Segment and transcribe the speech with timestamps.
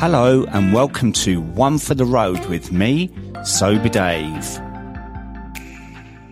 [0.00, 3.10] Hello and welcome to One for the Road with me,
[3.42, 4.60] Sober Dave.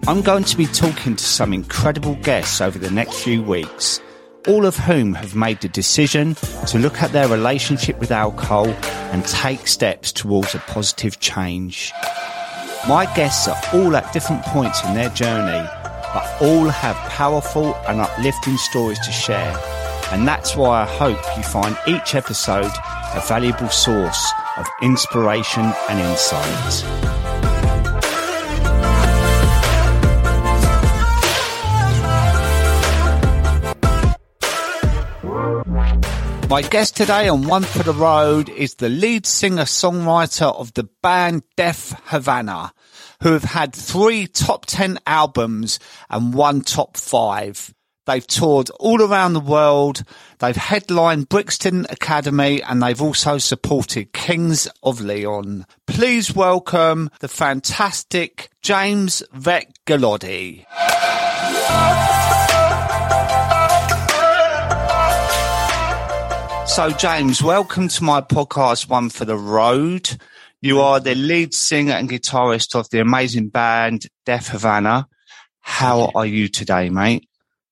[0.07, 4.01] I'm going to be talking to some incredible guests over the next few weeks,
[4.47, 6.37] all of whom have made the decision
[6.69, 8.69] to look at their relationship with alcohol
[9.11, 11.93] and take steps towards a positive change.
[12.87, 15.69] My guests are all at different points in their journey,
[16.15, 19.61] but all have powerful and uplifting stories to share.
[20.13, 22.71] And that's why I hope you find each episode
[23.17, 26.85] a valuable source of inspiration and insight.
[36.51, 40.89] My guest today on One for the Road is the lead singer songwriter of the
[41.03, 42.73] band Deaf Havana,
[43.23, 47.75] who have had three top 10 albums and one top five.
[48.07, 50.05] They've toured all around the world.
[50.39, 55.67] They've headlined Brixton Academy and they've also supported Kings of Leon.
[55.89, 60.65] Please welcome the fantastic James Vec Galodi.
[66.69, 70.17] So, James, welcome to my podcast, One for the Road.
[70.61, 75.09] You are the lead singer and guitarist of the amazing band Deaf Havana.
[75.61, 77.29] How are you today, mate?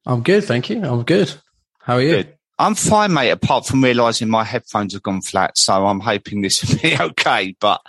[0.07, 0.85] I'm good, thank you.
[0.85, 1.33] I'm good.
[1.81, 2.11] How are you?
[2.11, 2.35] Good.
[2.57, 5.59] I'm fine, mate, apart from realizing my headphones have gone flat.
[5.59, 7.57] So I'm hoping this will be okay.
[7.59, 7.81] But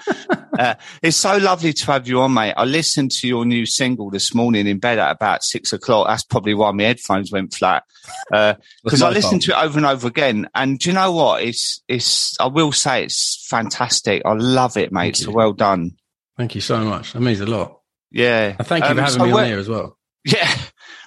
[0.58, 2.56] uh, it's so lovely to have you on, mate.
[2.58, 6.08] I listened to your new single this morning in bed at about six o'clock.
[6.08, 7.84] That's probably why my headphones went flat.
[8.30, 9.60] Because uh, I listened fault.
[9.60, 10.48] to it over and over again.
[10.54, 11.44] And do you know what?
[11.44, 14.22] It's, it's, I will say it's fantastic.
[14.26, 15.16] I love it, mate.
[15.16, 15.92] So well done.
[16.38, 17.14] Thank you so much.
[17.14, 17.82] That means a lot.
[18.12, 18.56] Yeah.
[18.58, 19.98] And thank you um, for having so me on here as well.
[20.26, 20.52] Yeah.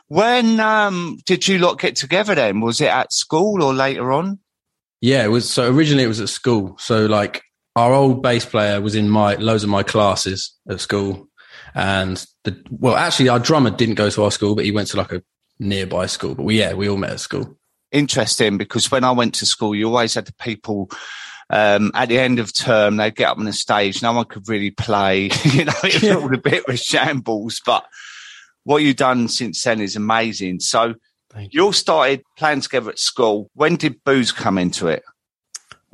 [0.09, 2.61] When um, did you lot get together then?
[2.61, 4.39] Was it at school or later on?
[5.01, 5.48] Yeah, it was.
[5.48, 6.77] So originally it was at school.
[6.78, 7.42] So like
[7.77, 11.29] our old bass player was in my loads of my classes at school,
[11.74, 14.96] and the well, actually our drummer didn't go to our school, but he went to
[14.96, 15.23] like a
[15.58, 16.35] nearby school.
[16.35, 17.57] But we yeah, we all met at school.
[17.92, 20.90] Interesting because when I went to school, you always had the people
[21.51, 24.02] um, at the end of term, they'd get up on the stage.
[24.02, 25.30] No one could really play.
[25.45, 26.14] you know, it was yeah.
[26.14, 27.61] all a bit of a shambles.
[27.64, 27.86] But
[28.68, 30.61] what you've done since then is amazing.
[30.61, 30.95] So
[31.34, 31.48] you.
[31.51, 33.51] you all started playing together at school.
[33.55, 35.02] When did booze come into it?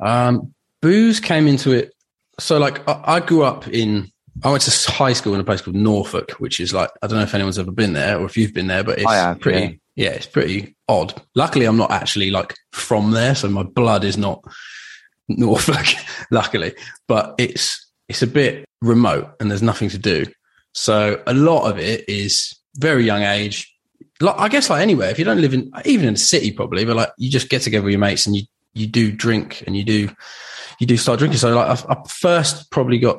[0.01, 1.93] Um, booze came into it.
[2.37, 4.11] So like I, I grew up in,
[4.43, 7.17] I went to high school in a place called Norfolk, which is like, I don't
[7.17, 9.79] know if anyone's ever been there or if you've been there, but it's have, pretty,
[9.95, 10.09] yeah.
[10.09, 11.13] yeah, it's pretty odd.
[11.33, 13.35] Luckily, I'm not actually like from there.
[13.35, 14.43] So my blood is not
[15.29, 15.85] Norfolk,
[16.29, 16.73] luckily,
[17.07, 20.25] but it's, it's a bit remote and there's nothing to do.
[20.73, 23.73] So a lot of it is very young age.
[24.21, 26.85] Like, I guess like anywhere, if you don't live in, even in a city probably,
[26.85, 28.43] but like you just get together with your mates and you,
[28.73, 30.09] you do drink and you do,
[30.79, 31.39] you do start drinking.
[31.39, 33.17] So like I, I first probably got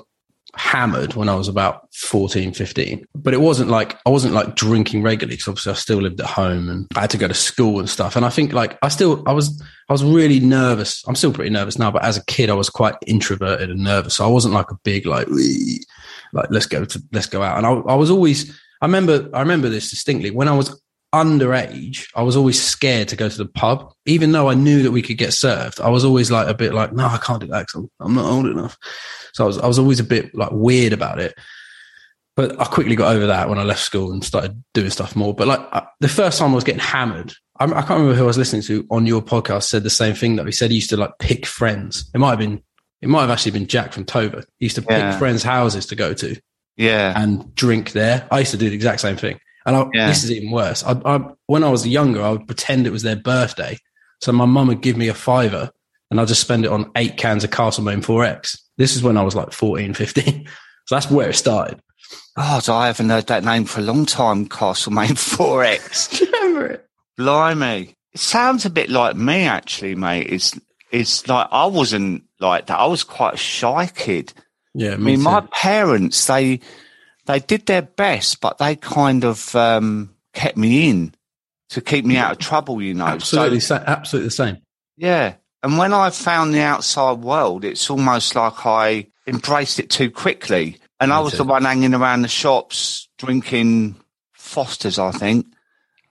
[0.55, 5.03] hammered when I was about 14, 15, but it wasn't like, I wasn't like drinking
[5.03, 7.79] regularly because obviously I still lived at home and I had to go to school
[7.79, 8.17] and stuff.
[8.17, 11.05] And I think like I still, I was, I was really nervous.
[11.07, 14.15] I'm still pretty nervous now, but as a kid, I was quite introverted and nervous.
[14.15, 15.29] So I wasn't like a big, like,
[16.33, 17.59] like, let's go to, let's go out.
[17.59, 20.31] And I, I was always, I remember, I remember this distinctly.
[20.31, 20.81] When I was
[21.15, 24.91] underage, I was always scared to go to the pub, even though I knew that
[24.91, 25.81] we could get served.
[25.81, 28.15] I was always like a bit like, no, I can't do that because I'm, I'm
[28.15, 28.77] not old enough.
[29.33, 31.39] So I was, I was always a bit like weird about it.
[32.35, 35.35] But I quickly got over that when I left school and started doing stuff more.
[35.35, 38.25] But like I, the first time I was getting hammered, I, I, can't remember who
[38.25, 40.77] I was listening to on your podcast said the same thing that he said he
[40.77, 42.11] used to like pick friends.
[42.15, 42.63] It might have been,
[43.01, 44.45] it might have actually been Jack from Tova.
[44.59, 45.13] He used to yeah.
[45.13, 46.39] pick friends' houses to go to.
[46.77, 47.21] Yeah.
[47.21, 48.27] And drink there.
[48.31, 49.41] I used to do the exact same thing.
[49.65, 50.07] And I, yeah.
[50.09, 50.85] this is even worse.
[50.85, 53.79] I, I, when I was younger, I would pretend it was their birthday.
[54.21, 55.71] So my mum would give me a fiver
[56.11, 58.59] and I'd just spend it on eight cans of Castlemaine 4X.
[58.79, 60.49] This is when I was like 14, 15.
[60.89, 61.81] So that's where it started.
[62.37, 66.21] Oh, so I haven't heard that name for a long time, Castlemaine 4X.
[66.33, 66.89] remember it?
[67.19, 67.97] Blimey.
[68.13, 70.29] It sounds a bit like me, actually, mate.
[70.31, 70.57] It's,
[70.93, 72.79] it's like I wasn't like that.
[72.79, 74.33] I was quite a shy kid.
[74.79, 75.23] Yeah, I mean, too.
[75.23, 76.61] my parents they
[77.25, 81.15] they did their best, but they kind of um, kept me in
[81.71, 82.83] to keep me out of trouble.
[82.83, 84.59] You know, absolutely, so, absolutely the same.
[84.99, 90.11] Yeah, and when I found the outside world, it's almost like I embraced it too
[90.11, 91.39] quickly, and me I was too.
[91.39, 93.97] the one hanging around the shops drinking
[94.35, 95.47] Fosters, I think.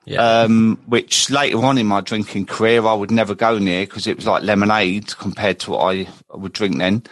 [0.05, 0.41] Yeah.
[0.41, 4.15] Um, which later on in my drinking career, I would never go near because it
[4.17, 7.03] was like lemonade compared to what I would drink then.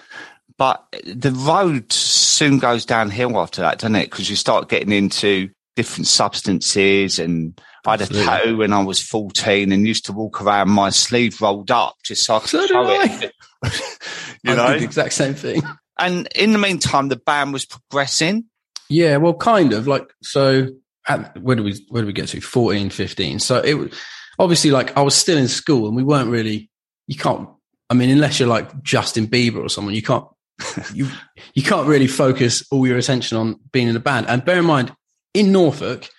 [0.57, 4.09] But the road soon goes downhill after that, doesn't it?
[4.09, 9.01] Because you start getting into different substances and I had a tattoo when I was
[9.01, 12.67] 14 and used to walk around my sleeve rolled up just so I could so
[12.67, 13.33] show it.
[14.43, 14.77] You I know?
[14.77, 15.61] the exact same thing.
[15.97, 18.45] And in the meantime, the band was progressing.
[18.89, 20.67] Yeah, well, kind of like so.
[21.07, 22.41] At, where do we where do we get to?
[22.41, 23.39] 14, 15.
[23.39, 23.93] So it was
[24.39, 26.69] obviously like I was still in school, and we weren't really.
[27.07, 27.47] You can't.
[27.89, 30.25] I mean, unless you're like Justin Bieber or someone, you can't.
[30.93, 31.07] You
[31.53, 34.27] you can't really focus all your attention on being in a band.
[34.27, 34.93] And bear in mind,
[35.33, 36.09] in Norfolk,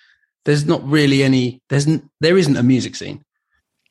[0.45, 1.61] there's not really any.
[1.69, 1.87] There's
[2.21, 3.23] there isn't a music scene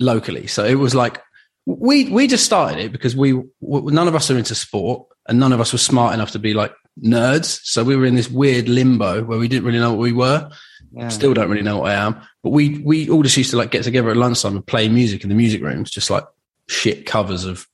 [0.00, 0.46] locally.
[0.46, 1.20] So it was like
[1.66, 5.52] we we just started it because we none of us are into sport and none
[5.52, 7.60] of us were smart enough to be like nerds.
[7.64, 10.48] So we were in this weird limbo where we didn't really know what we were.
[10.92, 11.08] Yeah.
[11.08, 12.20] Still don't really know what I am.
[12.42, 15.22] But we we all just used to like get together at lunchtime and play music
[15.22, 16.24] in the music rooms, just like
[16.68, 17.66] shit covers of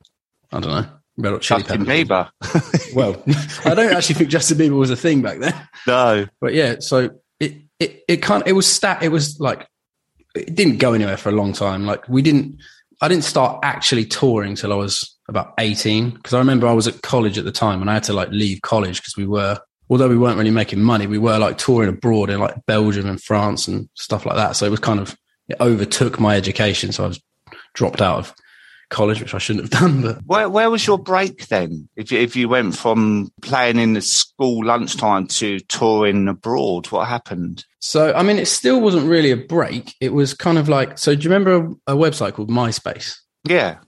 [0.52, 1.00] I don't know.
[1.16, 2.30] Red Hot Chili Justin Bieber.
[2.94, 3.22] well,
[3.64, 5.54] I don't actually think Justin Bieber was a thing back then.
[5.86, 6.26] No.
[6.40, 9.66] But yeah, so it it it kind it was stat it was like
[10.34, 11.86] it didn't go anywhere for a long time.
[11.86, 12.60] Like we didn't
[13.00, 16.86] I didn't start actually touring till I was about 18 because I remember I was
[16.86, 19.58] at college at the time and I had to like leave college because we were
[19.88, 23.22] although we weren't really making money we were like touring abroad in like Belgium and
[23.22, 25.16] France and stuff like that so it was kind of
[25.48, 27.20] it overtook my education so I was
[27.74, 28.34] dropped out of
[28.90, 31.88] college which I shouldn't have done but where where was your break then?
[31.96, 37.08] If you, if you went from playing in the school lunchtime to touring abroad what
[37.08, 37.64] happened?
[37.78, 39.94] So I mean it still wasn't really a break.
[40.00, 43.16] It was kind of like so do you remember a, a website called MySpace?
[43.44, 43.78] Yeah.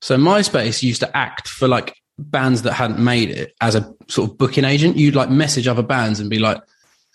[0.00, 4.30] So MySpace used to act for like bands that hadn't made it as a sort
[4.30, 4.96] of booking agent.
[4.96, 6.60] You'd like message other bands and be like,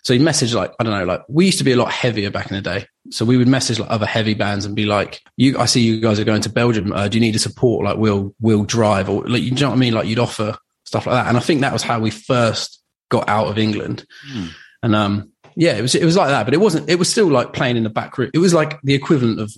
[0.08, 2.30] so you message like, I don't know, like we used to be a lot heavier
[2.30, 2.86] back in the day.
[3.10, 6.00] So we would message like other heavy bands and be like, you, I see you
[6.00, 6.94] guys are going to Belgium.
[6.94, 9.76] Uh, do you need a support like we'll, we'll Drive or like, you know what
[9.76, 9.92] I mean?
[9.92, 10.56] Like you'd offer
[10.86, 11.28] stuff like that.
[11.28, 14.06] And I think that was how we first got out of England.
[14.26, 14.46] Hmm.
[14.82, 17.28] And, um, yeah, it was, it was like that, but it wasn't, it was still
[17.28, 18.30] like playing in the back room.
[18.32, 19.52] It was like the equivalent of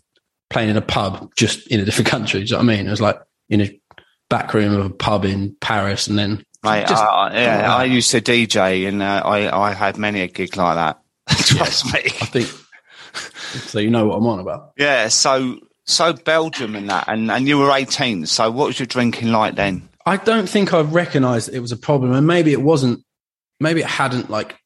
[0.49, 2.41] playing in a pub just in a different country.
[2.41, 2.89] Do you know what I mean?
[2.89, 3.21] It was like
[3.51, 3.81] in a
[4.29, 6.45] back room of a pub in Paris and then.
[6.63, 10.29] Mate, just, I, yeah, I used to DJ and uh, I, I had many a
[10.29, 11.01] gig like that.
[11.47, 12.01] Trust yeah, me.
[12.05, 12.47] I think
[13.63, 13.79] so.
[13.79, 14.73] You know what I'm on about.
[14.77, 15.09] Yeah.
[15.09, 18.27] So so Belgium and that, and and you were 18.
[18.27, 19.89] So what was your drinking like then?
[20.05, 23.05] I don't think I recognised it was a problem, and maybe it wasn't.
[23.59, 24.57] Maybe it hadn't like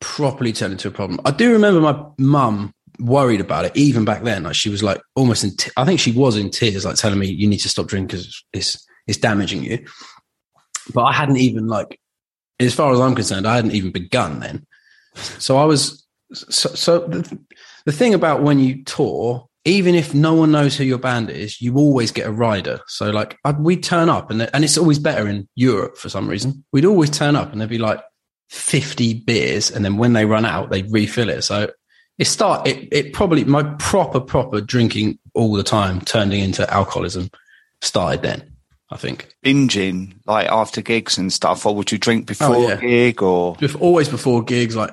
[0.00, 1.20] properly turned into a problem.
[1.24, 4.44] I do remember my mum worried about it even back then.
[4.44, 7.18] Like she was like almost in, t- I think she was in tears, like telling
[7.18, 9.84] me you need to stop drinking because it's, it's damaging you.
[10.92, 12.00] But I hadn't even like,
[12.60, 14.66] as far as I'm concerned, I hadn't even begun then.
[15.14, 17.38] So I was, so, so the,
[17.86, 21.60] the thing about when you tour, even if no one knows who your band is,
[21.60, 22.80] you always get a rider.
[22.86, 26.64] So like we'd turn up and, and it's always better in Europe for some reason.
[26.72, 28.02] We'd always turn up and there'd be like
[28.50, 29.70] 50 beers.
[29.70, 31.42] And then when they run out, they refill it.
[31.42, 31.70] So
[32.18, 37.30] it start it, it probably my proper proper drinking all the time turning into alcoholism
[37.80, 38.53] started then
[38.94, 42.76] i think binging like after gigs and stuff or would you drink before oh, yeah.
[42.76, 44.90] gig or always before gigs like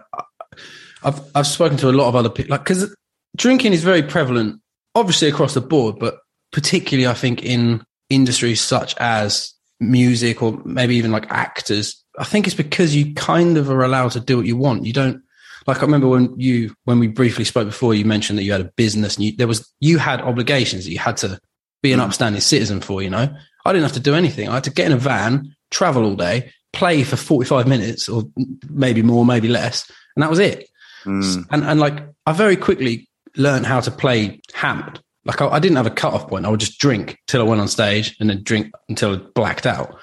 [1.03, 2.93] i've i've spoken to a lot of other people like because
[3.35, 4.59] drinking is very prevalent
[4.95, 6.19] obviously across the board but
[6.51, 12.45] particularly i think in industries such as music or maybe even like actors i think
[12.45, 15.21] it's because you kind of are allowed to do what you want you don't
[15.67, 18.61] like I remember when you when we briefly spoke before, you mentioned that you had
[18.61, 21.39] a business and you, there was you had obligations that you had to
[21.83, 22.03] be an mm.
[22.03, 23.01] upstanding citizen for.
[23.01, 24.49] You know, I didn't have to do anything.
[24.49, 28.09] I had to get in a van, travel all day, play for forty five minutes
[28.09, 28.23] or
[28.69, 30.69] maybe more, maybe less, and that was it.
[31.05, 31.45] Mm.
[31.51, 34.99] And and like I very quickly learned how to play hammered.
[35.25, 36.45] Like I, I didn't have a cut off point.
[36.45, 39.65] I would just drink till I went on stage and then drink until I blacked
[39.65, 39.99] out.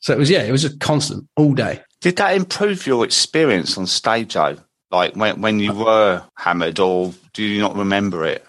[0.00, 1.80] So it was yeah, it was just constant all day.
[2.00, 4.56] Did that improve your experience on stage though?
[4.90, 8.44] Like when when you were hammered, or do you not remember it?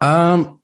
[0.00, 0.59] Um,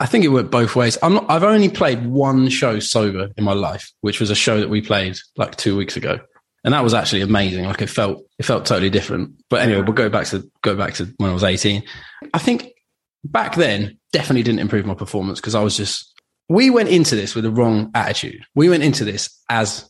[0.00, 0.98] I think it went both ways.
[1.02, 4.60] I'm not, I've only played one show sober in my life, which was a show
[4.60, 6.20] that we played like two weeks ago,
[6.64, 7.64] and that was actually amazing.
[7.64, 9.32] Like it felt it felt totally different.
[9.48, 11.82] But anyway, we'll go back to go back to when I was 18.
[12.34, 12.72] I think
[13.24, 16.12] back then definitely didn't improve my performance because I was just
[16.48, 18.44] we went into this with the wrong attitude.
[18.54, 19.88] We went into this as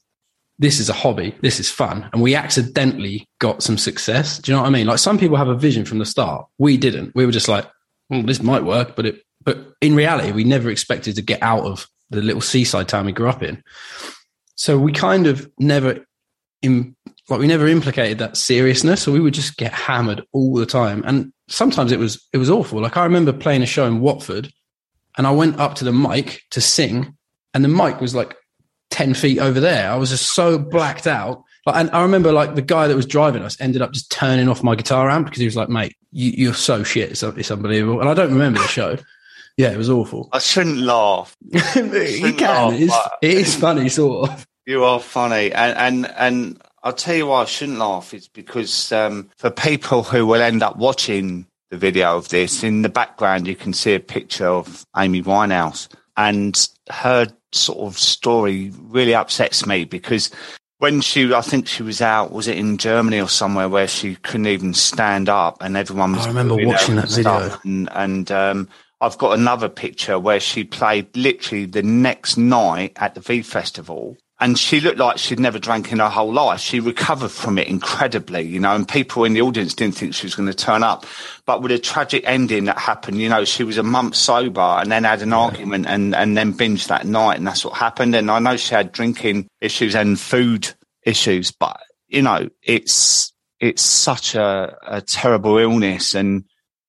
[0.58, 4.38] this is a hobby, this is fun, and we accidentally got some success.
[4.38, 4.86] Do you know what I mean?
[4.86, 6.46] Like some people have a vision from the start.
[6.58, 7.14] We didn't.
[7.16, 7.66] We were just like,
[8.08, 11.64] well, this might work, but it, but in reality, we never expected to get out
[11.64, 13.62] of the little seaside town we grew up in.
[14.56, 16.04] So we kind of never,
[16.62, 19.02] like we never implicated that seriousness.
[19.02, 22.50] So we would just get hammered all the time, and sometimes it was it was
[22.50, 22.80] awful.
[22.80, 24.52] Like I remember playing a show in Watford,
[25.16, 27.16] and I went up to the mic to sing,
[27.54, 28.36] and the mic was like
[28.92, 29.90] 10 feet over there.
[29.90, 31.42] I was just so blacked out.
[31.66, 34.48] Like, and I remember like the guy that was driving us ended up just turning
[34.48, 37.10] off my guitar amp because he was like, mate, you, are so shit.
[37.10, 38.00] It's, it's, unbelievable.
[38.00, 38.98] And I don't remember the show,
[39.56, 40.28] Yeah, it was awful.
[40.32, 41.36] I shouldn't laugh.
[41.50, 42.38] you can.
[42.38, 44.46] Laugh, it, is, it is funny, sort of.
[44.66, 48.14] You are funny, and and and I'll tell you why I shouldn't laugh.
[48.14, 52.82] It's because um, for people who will end up watching the video of this, in
[52.82, 58.72] the background you can see a picture of Amy Winehouse, and her sort of story
[58.78, 60.30] really upsets me because
[60.78, 64.16] when she, I think she was out, was it in Germany or somewhere where she
[64.16, 66.24] couldn't even stand up, and everyone was.
[66.24, 68.68] I remember watching that video, and, and um,
[69.02, 74.16] I've got another picture where she played literally the next night at the V Festival.
[74.38, 76.60] And she looked like she'd never drank in her whole life.
[76.60, 80.26] She recovered from it incredibly, you know, and people in the audience didn't think she
[80.26, 81.04] was going to turn up.
[81.46, 84.90] But with a tragic ending that happened, you know, she was a month sober and
[84.90, 85.36] then had an yeah.
[85.36, 87.38] argument and, and then binged that night.
[87.38, 88.14] And that's what happened.
[88.14, 90.72] And I know she had drinking issues and food
[91.04, 96.14] issues, but, you know, it's, it's such a, a terrible illness.
[96.16, 96.44] And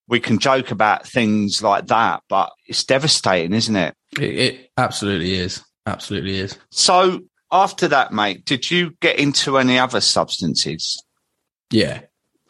[0.07, 3.95] we can joke about things like that, but it's devastating, isn't it?
[4.19, 5.63] It, it absolutely is.
[5.85, 6.57] Absolutely is.
[6.71, 11.01] So after that, mate, did you get into any other substances?
[11.71, 12.01] Yeah,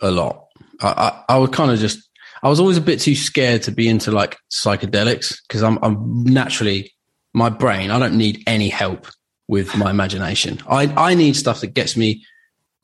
[0.01, 0.47] a lot.
[0.81, 2.09] I, I, I would kind of just,
[2.41, 6.23] I was always a bit too scared to be into like psychedelics because I'm, I'm
[6.23, 6.91] naturally,
[7.33, 9.07] my brain, I don't need any help
[9.47, 10.59] with my imagination.
[10.67, 12.25] I, I need stuff that gets me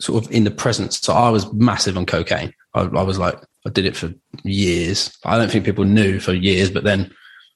[0.01, 0.93] sort of in the present.
[0.93, 2.53] So I was massive on cocaine.
[2.73, 4.13] I, I was like, I did it for
[4.43, 5.15] years.
[5.25, 7.11] I don't think people knew for years, but then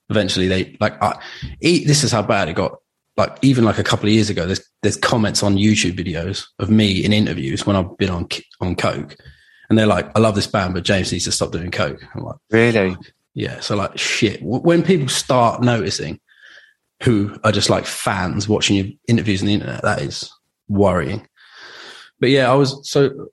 [0.10, 1.17] eventually they like, I,
[1.62, 2.77] this is how bad it got
[3.17, 6.69] like even like a couple of years ago, there's there's comments on YouTube videos of
[6.69, 8.27] me in interviews when I've been on
[8.60, 9.15] on coke,
[9.69, 12.24] and they're like, "I love this band, but James needs to stop doing coke." I'm
[12.24, 12.98] like, "Really?"
[13.36, 13.60] Yeah.
[13.60, 14.39] So like, shit.
[14.41, 16.19] When people start noticing
[17.03, 20.31] who are just like fans watching your interviews on the internet, that is
[20.67, 21.27] worrying.
[22.19, 23.29] But yeah, I was so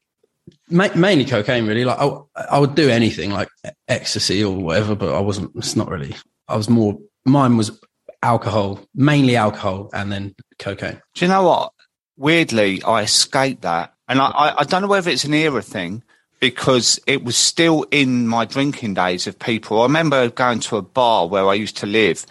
[0.71, 1.67] ma- mainly cocaine.
[1.67, 2.19] Really, like I,
[2.53, 3.49] I would do anything like
[3.89, 5.53] ecstasy or whatever, but I wasn't.
[5.57, 6.15] It's not really.
[6.49, 6.99] I was more.
[7.25, 7.79] Mine was
[8.23, 11.01] alcohol, mainly alcohol, and then cocaine.
[11.15, 11.73] Do you know what?
[12.17, 16.03] Weirdly, I escaped that, and I, I don't know whether it's an era thing
[16.39, 19.81] because it was still in my drinking days of people.
[19.81, 22.25] I remember going to a bar where I used to live,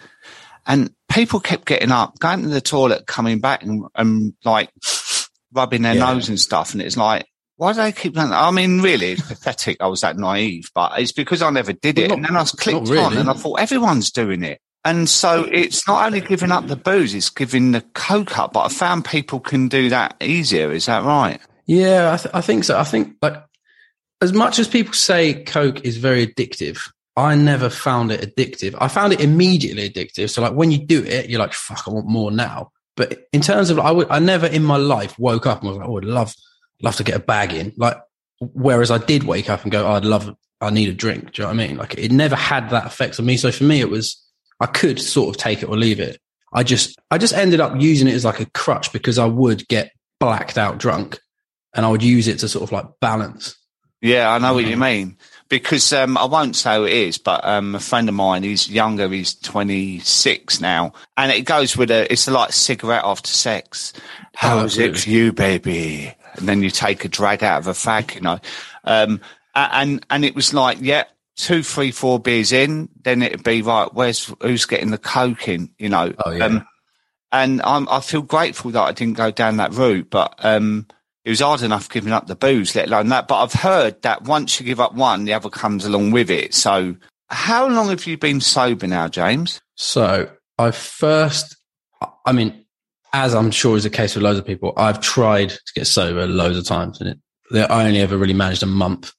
[0.66, 4.70] and people kept getting up, going to the toilet, coming back, and, and like
[5.52, 6.12] rubbing their yeah.
[6.12, 7.26] nose and stuff, and it's like.
[7.60, 8.42] Why do they keep doing that?
[8.42, 9.76] I mean, really, it's pathetic.
[9.80, 12.08] I was that naive, but it's because I never did it.
[12.08, 13.04] Well, not, and then I was clicked really.
[13.04, 14.62] on and I thought everyone's doing it.
[14.82, 18.54] And so it's not only giving up the booze, it's giving the coke up.
[18.54, 20.72] But I found people can do that easier.
[20.72, 21.38] Is that right?
[21.66, 22.78] Yeah, I, th- I think so.
[22.78, 23.36] I think like
[24.22, 28.74] as much as people say coke is very addictive, I never found it addictive.
[28.80, 30.30] I found it immediately addictive.
[30.30, 32.72] So like when you do it, you're like, fuck, I want more now.
[32.96, 35.78] But in terms of, I would, I never in my life woke up and was
[35.78, 36.34] like, oh, I'd love,
[36.82, 37.72] love to get a bag in.
[37.76, 37.96] Like,
[38.40, 41.32] whereas I did wake up and go, oh, I'd love, I need a drink.
[41.32, 41.76] Do you know what I mean?
[41.76, 43.36] Like it never had that effect on me.
[43.36, 44.22] So for me, it was,
[44.60, 46.20] I could sort of take it or leave it.
[46.52, 49.68] I just, I just ended up using it as like a crutch because I would
[49.68, 51.18] get blacked out drunk
[51.74, 53.56] and I would use it to sort of like balance.
[54.02, 55.18] Yeah, I know what you mean.
[55.48, 58.70] Because um, I won't say who it is, but um, a friend of mine, he's
[58.70, 60.92] younger, he's 26 now.
[61.16, 63.92] And it goes with a, it's like cigarette after sex.
[64.34, 66.14] How's oh, it for you, baby?
[66.36, 68.38] And then you take a drag out of a fag, you know.
[68.84, 69.20] Um,
[69.54, 71.04] and, and it was like, yeah,
[71.36, 73.92] two, three, four beers in, then it'd be right.
[73.92, 75.70] Where's who's getting the coke in?
[75.78, 76.12] You know.
[76.24, 76.44] Oh yeah.
[76.44, 76.66] Um,
[77.32, 80.86] and I'm, I feel grateful that I didn't go down that route, but um,
[81.24, 83.28] it was hard enough giving up the booze, let alone that.
[83.28, 86.54] But I've heard that once you give up one, the other comes along with it.
[86.54, 86.96] So,
[87.28, 89.60] how long have you been sober now, James?
[89.76, 91.56] So, I first,
[92.26, 92.59] I mean,
[93.12, 96.26] as I'm sure is the case with loads of people, I've tried to get sober
[96.26, 99.12] loads of times, and it, I only ever really managed a month.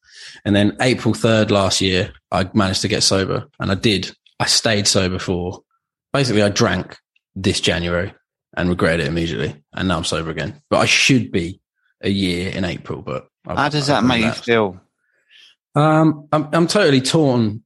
[0.45, 4.11] And then April 3rd last year, I managed to get sober and I did.
[4.39, 5.61] I stayed sober for
[6.13, 6.97] basically I drank
[7.35, 8.13] this January
[8.55, 9.61] and regretted it immediately.
[9.73, 10.61] And now I'm sober again.
[10.69, 11.61] But I should be
[12.01, 13.01] a year in April.
[13.01, 14.81] But I've, how does that make you feel?
[15.75, 17.63] Um, I'm, I'm totally torn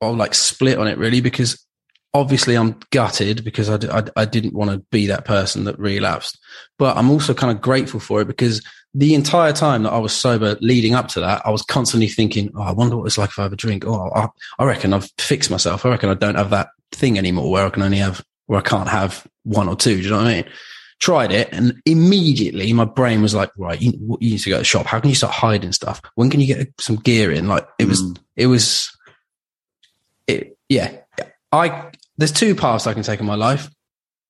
[0.00, 1.64] or like split on it really because
[2.14, 6.38] obviously I'm gutted because I, I, I didn't want to be that person that relapsed,
[6.78, 8.62] but I'm also kind of grateful for it because
[8.94, 12.50] the entire time that I was sober leading up to that, I was constantly thinking,
[12.56, 13.84] oh, I wonder what it's like if I have a drink.
[13.86, 15.84] Oh, I, I reckon I've fixed myself.
[15.84, 18.62] I reckon I don't have that thing anymore where I can only have, where I
[18.62, 19.96] can't have one or two.
[19.96, 20.50] Do you know what I mean?
[21.00, 24.60] Tried it and immediately my brain was like, right, you, you need to go to
[24.60, 24.86] the shop.
[24.86, 26.00] How can you start hiding stuff?
[26.14, 27.46] When can you get some gear in?
[27.46, 28.18] Like it was, mm.
[28.36, 28.90] it was,
[30.26, 30.96] it, yeah.
[31.52, 33.70] I, there's two paths I can take in my life.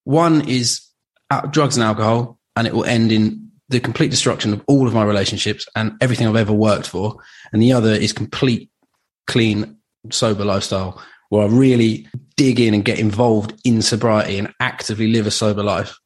[0.04, 0.82] One is
[1.30, 4.94] uh, drugs and alcohol and it will end in the complete destruction of all of
[4.94, 7.16] my relationships and everything I've ever worked for.
[7.52, 8.70] And the other is complete,
[9.26, 9.76] clean,
[10.10, 15.26] sober lifestyle where I really dig in and get involved in sobriety and actively live
[15.26, 15.98] a sober life.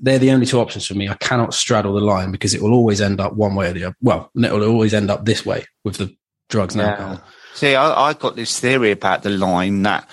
[0.00, 1.08] They're the only two options for me.
[1.08, 3.84] I cannot straddle the line because it will always end up one way or the
[3.84, 3.96] other.
[4.00, 6.16] Well, it will always end up this way with the
[6.48, 6.90] drugs and yeah.
[6.90, 7.22] alcohol.
[7.54, 10.08] See, I, I got this theory about the line that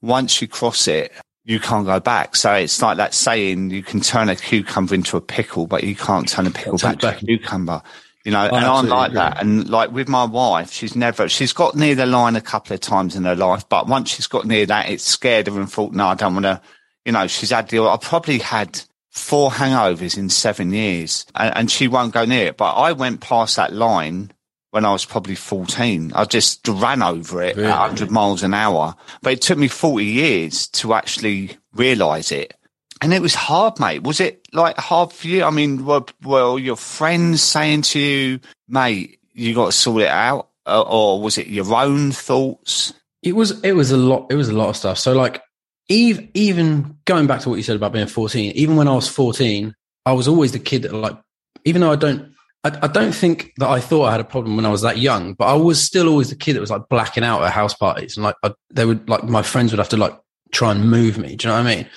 [0.00, 1.12] once you cross it,
[1.44, 2.36] you can't go back.
[2.36, 5.96] So it's like that saying, you can turn a cucumber into a pickle, but you
[5.96, 7.82] can't turn a pickle back, back to a cucumber.
[8.24, 9.16] You know, I and I'm like agree.
[9.16, 9.40] that.
[9.40, 12.80] And like with my wife, she's never, she's got near the line a couple of
[12.80, 15.94] times in her life, but once she's got near that, it's scared her and thought,
[15.94, 16.60] no, I don't want to,
[17.06, 21.70] you know, she's had the, I probably had four hangovers in seven years and, and
[21.70, 22.58] she won't go near it.
[22.58, 24.32] But I went past that line
[24.70, 26.12] when I was probably 14.
[26.14, 27.68] I just ran over it really?
[27.68, 28.94] at 100 miles an hour.
[29.22, 32.54] But it took me 40 years to actually realize it.
[33.00, 34.02] And it was hard, mate.
[34.02, 35.44] Was it like hard for you?
[35.44, 40.08] I mean, were, were your friends saying to you, mate, you got to sort it
[40.08, 40.48] out?
[40.66, 42.92] Uh, or was it your own thoughts?
[43.22, 44.98] It was, it was a lot, it was a lot of stuff.
[44.98, 45.42] So like,
[45.88, 49.08] even, even going back to what you said about being 14, even when I was
[49.08, 51.16] 14, I was always the kid that like,
[51.64, 52.34] even though I don't
[52.76, 54.98] I, I, don't think that I thought I had a problem when I was that
[54.98, 57.74] young, but I was still always the kid that was like blacking out at house
[57.74, 60.18] parties, and like I, they would like my friends would have to like
[60.52, 61.36] try and move me.
[61.36, 61.90] Do you know what I mean?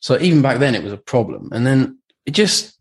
[0.00, 2.78] So even back then, it was a problem, and then it just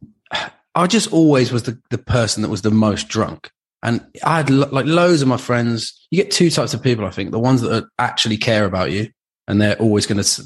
[0.75, 3.51] I just always was the the person that was the most drunk,
[3.83, 6.07] and I had like loads of my friends.
[6.11, 9.09] You get two types of people, I think: the ones that actually care about you,
[9.47, 10.43] and they're always going to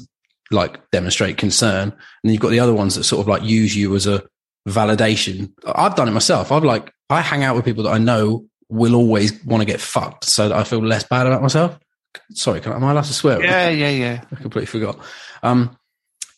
[0.50, 3.76] like demonstrate concern, and then you've got the other ones that sort of like use
[3.76, 4.22] you as a
[4.68, 5.52] validation.
[5.66, 6.52] I've done it myself.
[6.52, 9.80] I've like, I hang out with people that I know will always want to get
[9.80, 11.78] fucked so that I feel less bad about myself.
[12.32, 13.42] Sorry, can I, am I allowed to swear?
[13.42, 14.24] Yeah, yeah, yeah.
[14.32, 14.98] I completely forgot.
[15.42, 15.76] Um,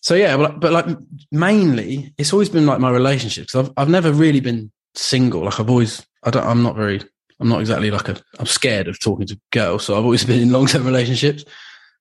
[0.00, 0.86] so yeah, but, but like
[1.32, 3.54] mainly it's always been like my relationships.
[3.54, 5.44] I've, I've never really been single.
[5.44, 7.00] Like I've always, I don't, I'm not very,
[7.40, 9.84] I'm not exactly like a, I'm scared of talking to girls.
[9.84, 11.44] So I've always been in long term relationships.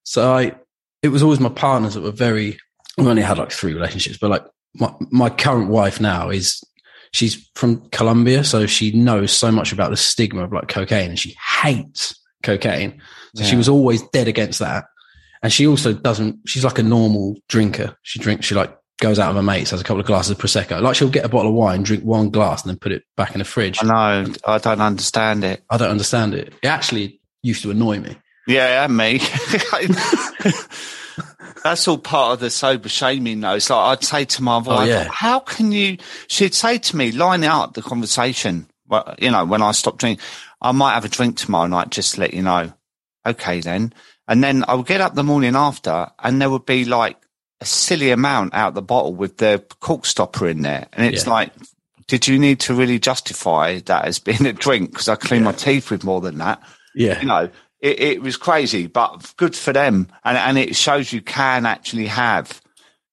[0.03, 0.53] So I,
[1.01, 2.58] it was always my partners that were very,
[2.97, 6.63] I've only had like three relationships, but like my, my current wife now is
[7.12, 11.19] she's from Colombia, so she knows so much about the stigma of like cocaine and
[11.19, 13.01] she hates cocaine.
[13.36, 13.49] So yeah.
[13.49, 14.86] she was always dead against that.
[15.41, 17.97] And she also doesn't, she's like a normal drinker.
[18.03, 20.38] She drinks, she like goes out with her mates, has a couple of glasses of
[20.38, 20.81] Prosecco.
[20.81, 23.33] Like she'll get a bottle of wine, drink one glass and then put it back
[23.33, 23.79] in the fridge.
[23.83, 23.86] I
[24.23, 24.33] know.
[24.45, 25.63] I don't understand it.
[25.69, 26.53] I don't understand it.
[26.62, 28.15] It actually used to annoy me.
[28.47, 29.19] Yeah, me.
[31.63, 33.56] That's all part of the sober shaming, though.
[33.56, 35.08] It's like I'd say to my oh, wife, oh, yeah.
[35.10, 35.97] "How can you?"
[36.28, 40.23] She'd say to me, "Line up the conversation." Well, you know, when I stop drinking,
[40.62, 42.73] I might have a drink tomorrow night, just to let you know.
[43.26, 43.93] Okay, then,
[44.28, 47.17] and then I would get up the morning after, and there would be like
[47.62, 51.32] a silly amount out the bottle with the cork stopper in there, and it's yeah.
[51.32, 51.54] like,
[52.08, 54.91] did you need to really justify that as being a drink?
[54.91, 55.52] Because I clean yeah.
[55.52, 56.62] my teeth with more than that.
[56.93, 57.49] Yeah, you know
[57.84, 60.08] it, it was crazy, but good for them.
[60.24, 62.62] And, and it shows you can actually have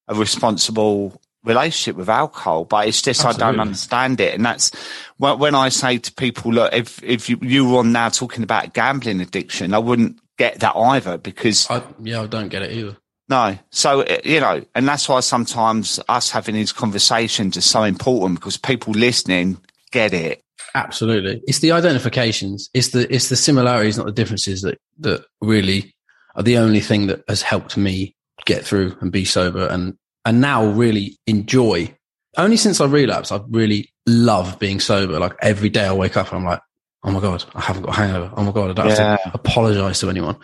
[0.09, 3.43] a responsible relationship with alcohol, but it's just Absolutely.
[3.43, 4.35] I don't understand it.
[4.35, 4.71] And that's
[5.19, 8.73] when I say to people, look, if if you, you were on now talking about
[8.73, 12.97] gambling addiction, I wouldn't get that either because I, yeah, I don't get it either.
[13.29, 18.39] No, so you know, and that's why sometimes us having these conversations is so important
[18.39, 20.43] because people listening get it.
[20.75, 21.43] Absolutely.
[21.47, 22.71] It's the identifications.
[22.75, 25.95] It's the it's the similarities, not the differences that that really
[26.35, 28.15] are the only thing that has helped me
[28.47, 31.95] get through and be sober and and now really enjoy.
[32.37, 35.19] Only since I relapsed, I really love being sober.
[35.19, 36.61] Like every day I wake up, I'm like,
[37.03, 38.33] oh my god, I haven't got a hangover.
[38.37, 39.17] Oh my god, I don't yeah.
[39.23, 40.37] have to apologize to anyone.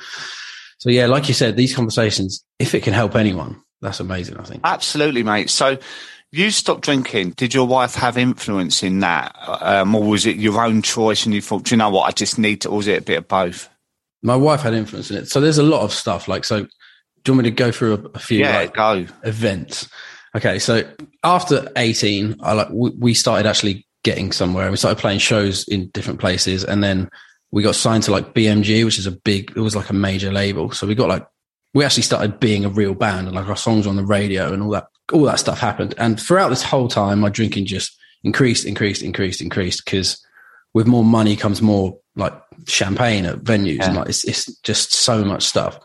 [0.78, 4.36] So yeah, like you said, these conversations, if it can help anyone, that's amazing.
[4.38, 5.50] I think absolutely, mate.
[5.50, 5.78] So
[6.32, 7.30] you stopped drinking.
[7.30, 11.24] Did your wife have influence in that, um, or was it your own choice?
[11.24, 13.04] And you thought, Do you know what, I just need to, or was it a
[13.04, 13.68] bit of both?
[14.22, 15.28] My wife had influence in it.
[15.28, 16.26] So there's a lot of stuff.
[16.26, 16.68] Like, so do
[17.26, 19.06] you want me to go through a, a few yeah, like, go.
[19.24, 19.88] events?
[20.34, 20.82] Okay, so
[21.24, 24.70] after 18, I like we started actually getting somewhere.
[24.70, 27.08] We started playing shows in different places, and then
[27.52, 29.52] we got signed to like BMG, which is a big.
[29.56, 30.72] It was like a major label.
[30.72, 31.26] So we got like
[31.72, 34.62] we actually started being a real band, and like our songs on the radio and
[34.62, 35.94] all that all that stuff happened.
[35.98, 40.24] And throughout this whole time, my drinking just increased, increased, increased, increased because
[40.74, 42.34] with more money comes more like
[42.66, 43.86] champagne at venues yeah.
[43.86, 45.78] and like it's, it's just so much stuff.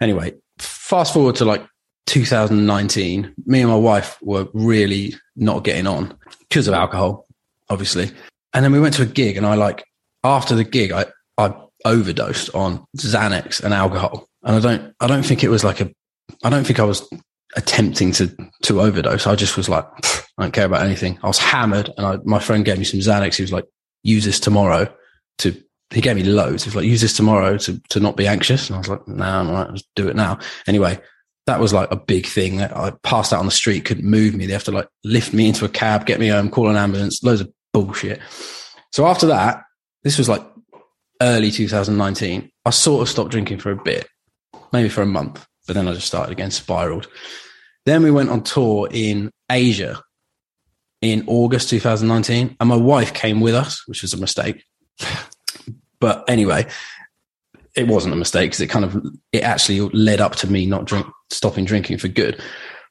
[0.00, 1.66] Anyway, fast forward to like
[2.06, 7.26] 2019, me and my wife were really not getting on because of alcohol,
[7.70, 8.10] obviously.
[8.52, 9.84] And then we went to a gig and I like,
[10.22, 11.06] after the gig, I,
[11.38, 11.54] I
[11.84, 14.28] overdosed on Xanax and alcohol.
[14.42, 15.90] And I don't, I don't think it was like a,
[16.42, 17.08] I don't think I was
[17.56, 19.26] attempting to to overdose.
[19.26, 19.86] I just was like,
[20.38, 21.18] I don't care about anything.
[21.22, 23.36] I was hammered, and I, my friend gave me some Xanax.
[23.36, 23.66] He was like,
[24.02, 24.92] use this tomorrow
[25.38, 25.56] to
[25.90, 26.64] he gave me loads.
[26.64, 28.68] He was like, use this tomorrow to, to not be anxious.
[28.68, 29.82] And I was like, no, nah, I'm all right.
[29.94, 30.38] Do it now.
[30.66, 30.98] Anyway,
[31.46, 32.62] that was like a big thing.
[32.62, 34.46] I passed out on the street, couldn't move me.
[34.46, 37.22] They have to like lift me into a cab, get me home, call an ambulance,
[37.22, 38.20] loads of bullshit.
[38.92, 39.62] So after that,
[40.02, 40.42] this was like
[41.20, 42.50] early 2019.
[42.64, 44.08] I sort of stopped drinking for a bit,
[44.72, 47.08] maybe for a month, but then I just started again, spiraled.
[47.86, 50.02] Then we went on tour in Asia
[51.00, 54.64] in August 2019, and my wife came with us, which was a mistake.
[56.00, 56.66] but anyway,
[57.74, 60.84] it wasn't a mistake because it kind of it actually led up to me not
[60.84, 62.40] drink stopping drinking for good.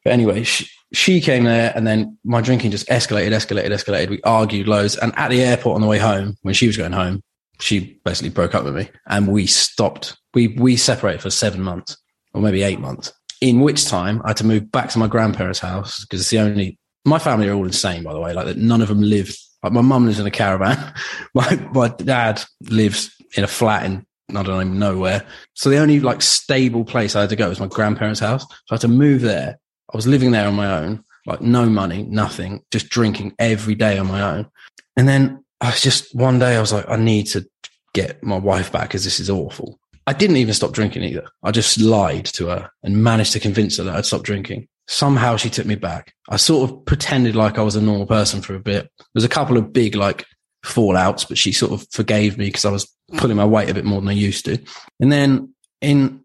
[0.04, 4.10] But anyway, she, she came there, and then my drinking just escalated, escalated, escalated.
[4.10, 6.92] We argued loads, and at the airport on the way home, when she was going
[6.92, 7.24] home,
[7.60, 10.18] she basically broke up with me, and we stopped.
[10.34, 11.98] We we separated for seven months,
[12.34, 13.14] or maybe eight months.
[13.44, 16.40] In which time I had to move back to my grandparents' house because it's the
[16.40, 16.80] only.
[17.06, 18.34] My family are all insane, by the way.
[18.34, 19.36] Like none of them live.
[19.62, 20.94] Like my mum lives in a caravan.
[21.34, 25.26] My my dad lives in a flat in I don't even know where.
[25.54, 28.44] So the only like stable place I had to go was my grandparents' house.
[28.44, 29.60] So I had to move there.
[29.94, 33.98] I was living there on my own, like no money, nothing, just drinking every day
[33.98, 34.48] on my own.
[34.96, 37.46] And then I was just one day I was like, I need to
[37.94, 39.80] get my wife back because this is awful.
[40.06, 41.28] I didn't even stop drinking either.
[41.44, 44.68] I just lied to her and managed to convince her that I'd stop drinking.
[44.88, 46.14] Somehow she took me back.
[46.30, 48.90] I sort of pretended like I was a normal person for a bit.
[48.98, 50.26] There was a couple of big like
[50.66, 53.86] fallouts, but she sort of forgave me because I was pulling my weight a bit
[53.86, 54.58] more than I used to.
[55.00, 56.24] And then in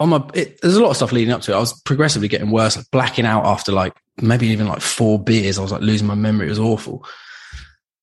[0.00, 1.56] on my, it, there's a lot of stuff leading up to it.
[1.56, 5.58] I was progressively getting worse, like blacking out after like maybe even like four beers.
[5.58, 6.46] I was like losing my memory.
[6.46, 7.04] It was awful.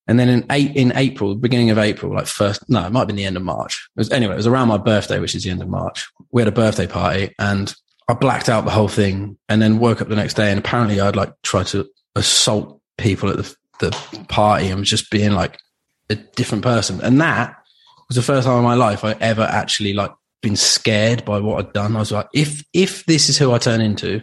[0.07, 3.07] And then in eight, in April, beginning of April, like first, no, it might have
[3.07, 3.89] been the end of March.
[3.95, 6.07] It was, anyway, it was around my birthday, which is the end of March.
[6.31, 7.73] We had a birthday party and
[8.07, 10.99] I blacked out the whole thing and then woke up the next day and apparently
[10.99, 15.59] I'd like tried to assault people at the, the party and was just being like
[16.09, 17.01] a different person.
[17.01, 17.55] And that
[18.07, 21.65] was the first time in my life I ever actually like been scared by what
[21.65, 21.95] I'd done.
[21.95, 24.21] I was like, if, if this is who I turn into,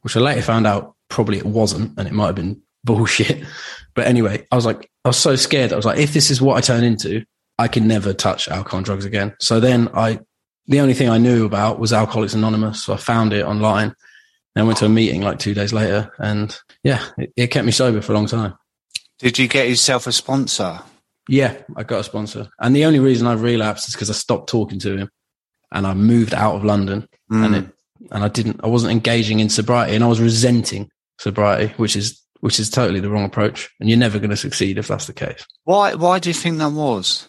[0.00, 3.44] which I later found out probably it wasn't and it might have been bullshit.
[3.94, 5.70] But anyway, I was like, I was so scared.
[5.70, 7.26] I was like, if this is what I turn into,
[7.58, 9.34] I can never touch alcohol and drugs again.
[9.38, 10.20] So then I,
[10.66, 12.82] the only thing I knew about was Alcoholics Anonymous.
[12.82, 13.94] So I found it online
[14.56, 16.10] and went to a meeting like two days later.
[16.18, 18.54] And yeah, it, it kept me sober for a long time.
[19.18, 20.80] Did you get yourself a sponsor?
[21.28, 22.48] Yeah, I got a sponsor.
[22.58, 25.10] And the only reason I relapsed is because I stopped talking to him
[25.70, 27.44] and I moved out of London mm.
[27.44, 27.66] and it,
[28.10, 32.21] and I didn't, I wasn't engaging in sobriety and I was resenting sobriety, which is,
[32.42, 33.70] which is totally the wrong approach.
[33.80, 35.46] And you're never going to succeed if that's the case.
[35.64, 37.28] Why, why do you think that was?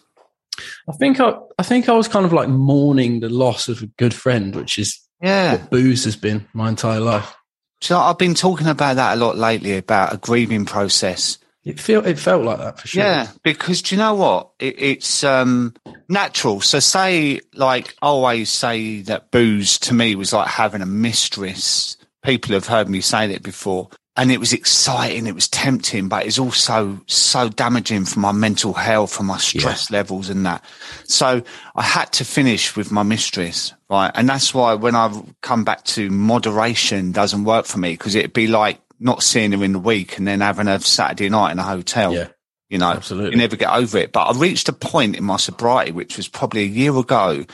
[0.88, 3.86] I think I, I think I was kind of like mourning the loss of a
[3.86, 5.52] good friend, which is yeah.
[5.52, 7.34] what booze has been my entire life.
[7.80, 12.06] So I've been talking about that a lot lately about a grieving process it felt
[12.06, 13.02] it felt like that for sure.
[13.02, 14.50] Yeah, because do you know what?
[14.58, 15.74] It, it's um,
[16.08, 16.60] natural.
[16.60, 21.96] So say like I always say that booze to me was like having a mistress.
[22.22, 23.88] People have heard me say that before.
[24.16, 28.72] And it was exciting, it was tempting, but it's also so damaging for my mental
[28.72, 29.96] health, for my stress yeah.
[29.96, 30.64] levels and that.
[31.04, 31.42] So
[31.74, 34.12] I had to finish with my mistress, right?
[34.14, 38.32] And that's why when I come back to moderation doesn't work for me because it'd
[38.32, 41.58] be like not seeing her in the week and then having a Saturday night in
[41.58, 42.14] a hotel.
[42.14, 42.28] Yeah.
[42.68, 43.32] You know, Absolutely.
[43.32, 44.12] you never get over it.
[44.12, 47.44] But I reached a point in my sobriety, which was probably a year ago,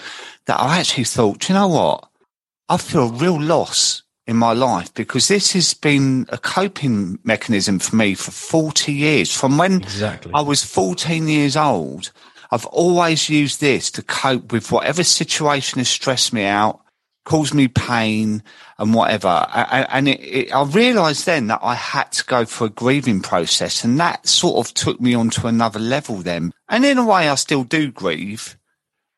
[0.46, 2.09] that I actually thought, you know what?
[2.68, 7.80] I feel a real loss in my life because this has been a coping mechanism
[7.80, 9.34] for me for 40 years.
[9.34, 10.30] From when exactly.
[10.32, 12.12] I was 14 years old,
[12.52, 16.80] I've always used this to cope with whatever situation has stressed me out,
[17.24, 18.44] caused me pain
[18.78, 19.48] and whatever.
[19.52, 23.82] And it, it, I realized then that I had to go for a grieving process
[23.82, 26.52] and that sort of took me on to another level then.
[26.68, 28.56] And in a way, I still do grieve,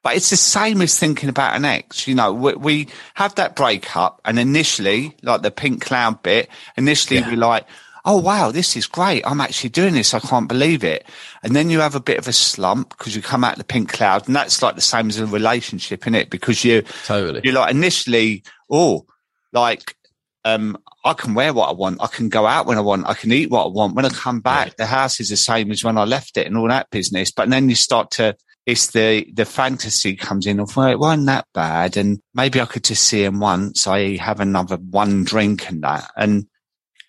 [0.02, 2.06] but it's the same as thinking about an ex.
[2.06, 7.20] You know, we, we have that breakup and initially, like the pink cloud bit, initially
[7.20, 7.28] yeah.
[7.28, 7.66] we're like,
[8.04, 9.22] oh wow, this is great.
[9.24, 10.14] I'm actually doing this.
[10.14, 11.06] I can't believe it.
[11.42, 13.92] And then you have a bit of a slump because you come out the pink
[13.92, 16.30] cloud, and that's like the same as a relationship, in it?
[16.30, 19.06] Because you totally you're like initially, oh,
[19.52, 19.96] like
[20.44, 22.02] um, I can wear what I want.
[22.02, 23.08] I can go out when I want.
[23.08, 23.94] I can eat what I want.
[23.94, 24.76] When I come back, right.
[24.76, 27.30] the house is the same as when I left it and all that business.
[27.30, 31.26] But then you start to, it's the, the fantasy comes in of, well, it wasn't
[31.26, 31.96] that bad.
[31.96, 33.86] And maybe I could just see him once.
[33.86, 36.10] I have another one drink and that.
[36.16, 36.46] And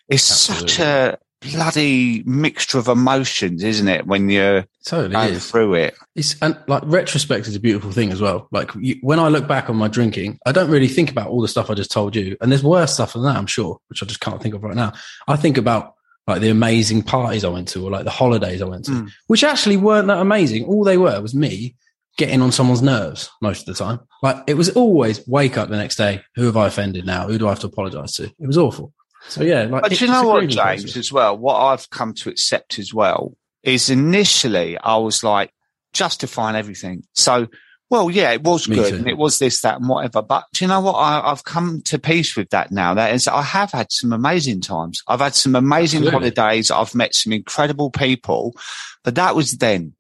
[0.10, 0.68] it's Absolutely.
[0.70, 1.18] such a
[1.52, 4.08] bloody mixture of emotions, isn't it?
[4.08, 5.50] When you're totally going is.
[5.50, 5.96] through it.
[6.16, 8.48] It's and like retrospect is a beautiful thing as well.
[8.52, 11.42] Like you, when I look back on my drinking, I don't really think about all
[11.42, 12.38] the stuff I just told you.
[12.42, 14.76] And there's worse stuff than that, I'm sure, which I just can't think of right
[14.76, 14.94] now.
[15.28, 15.93] I think about
[16.28, 19.12] like the amazing parties I went to or like the holidays I went to, mm.
[19.28, 20.66] which actually weren't that amazing.
[20.66, 21.76] All they were was me
[22.18, 24.00] getting on someone's nerves most of the time.
[24.22, 26.22] Like it was always wake up the next day.
[26.36, 27.28] Who have I offended now?
[27.28, 28.26] Who do I have to apologize to?
[28.26, 28.94] It was awful.
[29.30, 32.78] So yeah, like, but you know what, James, as well, what I've come to accept
[32.78, 35.52] as well is initially I was like
[35.94, 37.04] justifying everything.
[37.14, 37.48] So,
[37.94, 38.96] well, yeah, it was Me good too.
[38.96, 40.24] and it was this, that and whatever.
[40.24, 40.96] But do you know what?
[40.96, 42.96] I, have come to peace with that now.
[42.96, 45.04] That is, I have had some amazing times.
[45.08, 46.32] I've had some amazing Absolutely.
[46.32, 46.72] holidays.
[46.72, 48.56] I've met some incredible people,
[49.04, 49.94] but that was then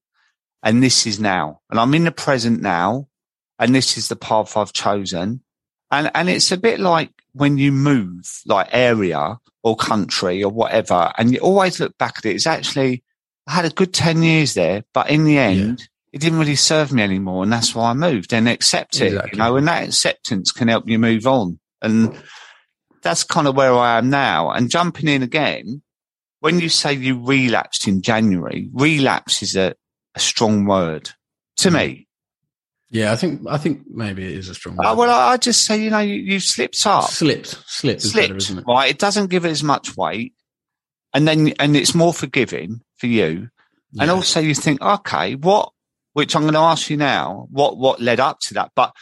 [0.63, 1.59] and this is now.
[1.69, 3.07] And I'm in the present now.
[3.59, 5.43] And this is the path I've chosen.
[5.91, 11.13] And, and it's a bit like when you move like area or country or whatever,
[11.17, 12.35] and you always look back at it.
[12.35, 13.03] It's actually,
[13.47, 15.85] I had a good 10 years there, but in the end, yeah.
[16.13, 17.41] It didn't really serve me anymore.
[17.43, 19.31] And that's why I moved and accept it, exactly.
[19.33, 21.59] you know, and that acceptance can help you move on.
[21.81, 22.15] And
[23.01, 24.51] that's kind of where I am now.
[24.51, 25.81] And jumping in again,
[26.39, 29.73] when you say you relapsed in January, relapse is a,
[30.13, 31.09] a strong word
[31.57, 31.75] to hmm.
[31.75, 32.07] me.
[32.91, 34.87] Yeah, I think I think maybe it is a strong uh, word.
[34.87, 38.37] Uh, well, I just say you know you, you slipped up, slipped, slipped, slipped, better,
[38.37, 38.65] isn't it?
[38.67, 40.35] Right, it doesn't give it as much weight,
[41.11, 43.49] and then and it's more forgiving for you,
[43.93, 44.03] yeah.
[44.03, 45.71] and also you think, okay, what?
[46.13, 48.71] Which I'm going to ask you now, what what led up to that?
[48.75, 48.93] But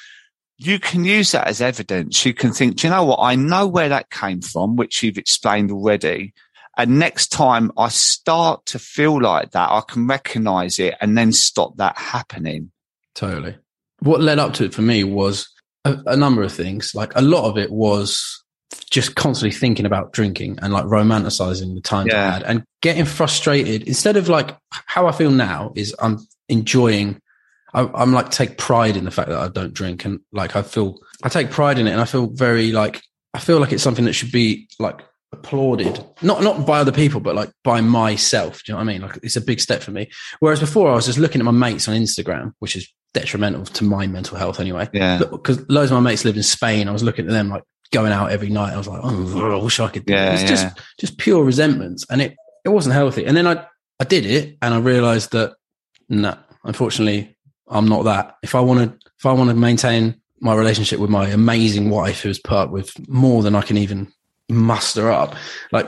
[0.57, 2.23] you can use that as evidence.
[2.25, 3.19] You can think, do you know what?
[3.21, 6.33] I know where that came from, which you've explained already.
[6.77, 11.31] And next time I start to feel like that, I can recognize it and then
[11.31, 12.71] stop that happening.
[13.15, 13.57] Totally.
[13.99, 15.49] What led up to it for me was
[15.83, 16.93] a, a number of things.
[16.93, 18.43] Like a lot of it was
[18.89, 22.27] just constantly thinking about drinking and like romanticizing the time yeah.
[22.27, 26.19] I had and getting frustrated instead of like how I feel now is I'm
[26.51, 27.21] enjoying
[27.73, 30.61] I, am like take pride in the fact that I don't drink and like I
[30.61, 33.01] feel I take pride in it and I feel very like
[33.33, 36.03] I feel like it's something that should be like applauded.
[36.21, 38.63] Not not by other people but like by myself.
[38.63, 39.01] Do you know what i mean?
[39.01, 40.09] Like it's a big step for me.
[40.39, 43.83] Whereas before i was just looking at my mates on instagram which is detrimental to
[43.83, 44.89] my mental health anyway.
[44.93, 45.19] Yeah.
[45.19, 46.87] Because loads of my mates live in spain.
[46.87, 48.73] I was looking at them like going out every night.
[48.73, 50.47] I was like oh i wish i could yeah, it's yeah.
[50.49, 52.03] just just pure resentment.
[52.09, 52.35] And it
[52.65, 53.25] it wasn't healthy.
[53.25, 53.65] And then i
[54.01, 55.53] i did it and i realized that
[56.11, 57.35] no unfortunately
[57.69, 61.09] i'm not that if i want to if i want to maintain my relationship with
[61.09, 64.11] my amazing wife who's put up with more than i can even
[64.51, 65.35] muster up.
[65.71, 65.87] Like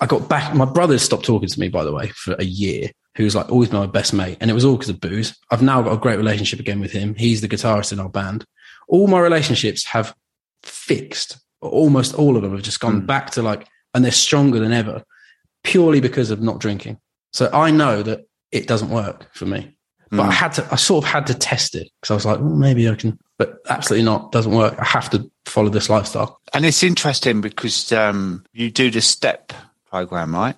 [0.00, 0.54] I got back.
[0.54, 2.90] My brother stopped talking to me, by the way, for a year.
[3.16, 5.36] Who was like always been my best mate, and it was all because of booze.
[5.50, 7.16] I've now got a great relationship again with him.
[7.16, 8.44] He's the guitarist in our band.
[8.86, 10.14] All my relationships have
[10.62, 11.36] fixed.
[11.60, 13.06] Almost all of them have just gone mm.
[13.06, 15.02] back to like, and they're stronger than ever,
[15.64, 17.00] purely because of not drinking.
[17.32, 19.74] So I know that it doesn't work for me.
[20.10, 20.28] But mm.
[20.28, 22.56] I had to, I sort of had to test it because I was like, well,
[22.56, 24.32] maybe I can, but absolutely not.
[24.32, 24.74] Doesn't work.
[24.78, 26.40] I have to follow this lifestyle.
[26.54, 29.52] And it's interesting because um, you do the step
[29.90, 30.56] program, right?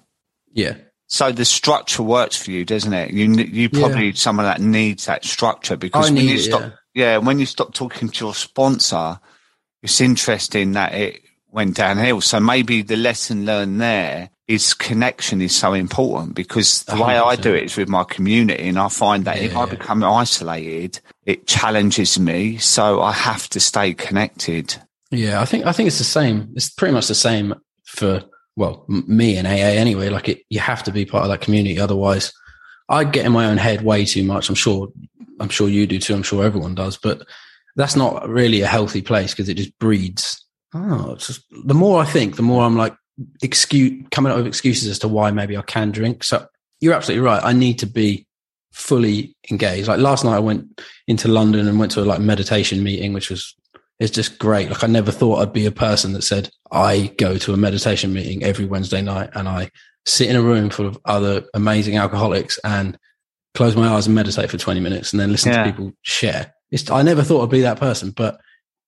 [0.52, 0.76] Yeah.
[1.08, 3.10] So the structure works for you, doesn't it?
[3.10, 4.12] You you probably yeah.
[4.14, 6.70] someone that needs that structure because I when you stop, yeah.
[6.94, 9.18] yeah, when you stop talking to your sponsor,
[9.82, 12.20] it's interesting that it went downhill.
[12.20, 17.06] So maybe the lesson learned there is connection is so important because the 100%.
[17.06, 18.68] way I do it is with my community.
[18.68, 22.58] And I find that yeah, if I become isolated, it challenges me.
[22.58, 24.76] So I have to stay connected.
[25.12, 26.52] Yeah, I think, I think it's the same.
[26.56, 28.24] It's pretty much the same for,
[28.56, 30.08] well, me and AA anyway.
[30.08, 31.78] Like it, you have to be part of that community.
[31.78, 32.32] Otherwise
[32.88, 34.48] I get in my own head way too much.
[34.48, 34.88] I'm sure,
[35.38, 36.16] I'm sure you do too.
[36.16, 37.22] I'm sure everyone does, but
[37.76, 40.44] that's not really a healthy place because it just breeds.
[40.74, 42.96] Oh, just, the more I think, the more I'm like,
[43.42, 46.24] excuse coming up with excuses as to why maybe I can drink.
[46.24, 46.46] So
[46.80, 47.42] you're absolutely right.
[47.42, 48.26] I need to be
[48.72, 49.88] fully engaged.
[49.88, 53.30] Like last night, I went into London and went to a like meditation meeting, which
[53.30, 53.54] was
[53.98, 54.70] it's just great.
[54.70, 58.12] Like I never thought I'd be a person that said I go to a meditation
[58.12, 59.70] meeting every Wednesday night and I
[60.06, 62.98] sit in a room full of other amazing alcoholics and
[63.54, 65.64] close my eyes and meditate for 20 minutes and then listen yeah.
[65.64, 66.54] to people share.
[66.70, 68.40] It's, I never thought I'd be that person, but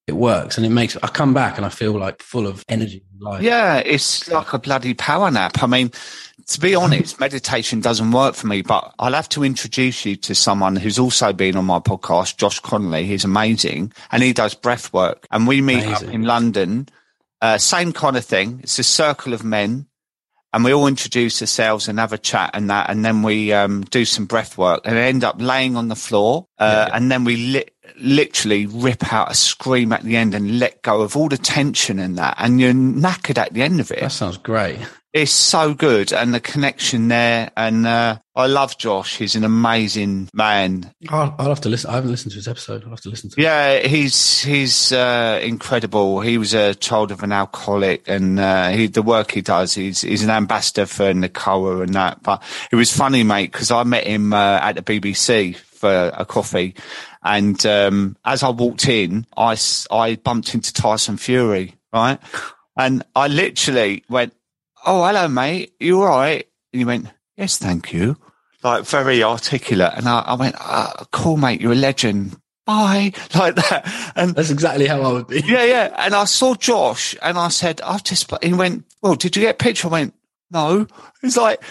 [0.06, 3.04] it works and it makes I come back and I feel like full of energy
[3.12, 3.42] and life.
[3.42, 5.62] Yeah, it's like a bloody power nap.
[5.62, 5.92] I mean,
[6.48, 10.34] to be honest, meditation doesn't work for me, but I'll have to introduce you to
[10.34, 13.04] someone who's also been on my podcast, Josh Connolly.
[13.04, 15.26] He's amazing and he does breath work.
[15.30, 16.08] And we meet amazing.
[16.08, 16.88] up in London.
[17.40, 18.60] Uh, same kind of thing.
[18.62, 19.86] It's a circle of men
[20.52, 23.82] and we all introduce ourselves and have a chat and that, and then we um,
[23.84, 26.96] do some breath work and end up laying on the floor, uh, yeah.
[26.96, 31.02] and then we li- literally rip out a scream at the end and let go
[31.02, 34.00] of all the tension and that, and you're knackered at the end of it.
[34.00, 34.78] That sounds great.
[35.12, 39.18] it's so good, and the connection there, and uh, I love Josh.
[39.18, 40.90] He's an amazing man.
[41.10, 41.90] I'll, I'll, have to listen.
[41.90, 42.84] I haven't listened to his episode.
[42.84, 43.42] I'll have to listen to.
[43.42, 43.86] Yeah, it.
[43.86, 46.20] he's he's uh, incredible.
[46.20, 50.00] He was a child of an alcoholic, and uh, he, the work he does, he's
[50.00, 52.22] he's an ambassador for NACOA and that.
[52.22, 56.24] But it was funny, mate, because I met him uh, at the BBC for a
[56.24, 56.74] coffee,
[57.22, 59.56] and um, as I walked in, I
[59.90, 62.18] I bumped into Tyson Fury, right,
[62.76, 64.34] and I literally went
[64.84, 65.74] oh, hello, mate.
[65.80, 66.46] You all right?
[66.72, 68.16] And he went, yes, thank you.
[68.62, 69.92] Like very articulate.
[69.96, 71.60] And I, I went, oh, cool, mate.
[71.60, 72.36] You're a legend.
[72.64, 73.12] Bye.
[73.34, 74.12] Like that.
[74.14, 75.42] And that's exactly how I would be.
[75.44, 75.94] Yeah, yeah.
[75.98, 79.56] And I saw Josh and I said, I've just, he went, well, did you get
[79.56, 79.88] a picture?
[79.88, 80.14] I went,
[80.50, 80.86] no.
[81.22, 81.62] He's like,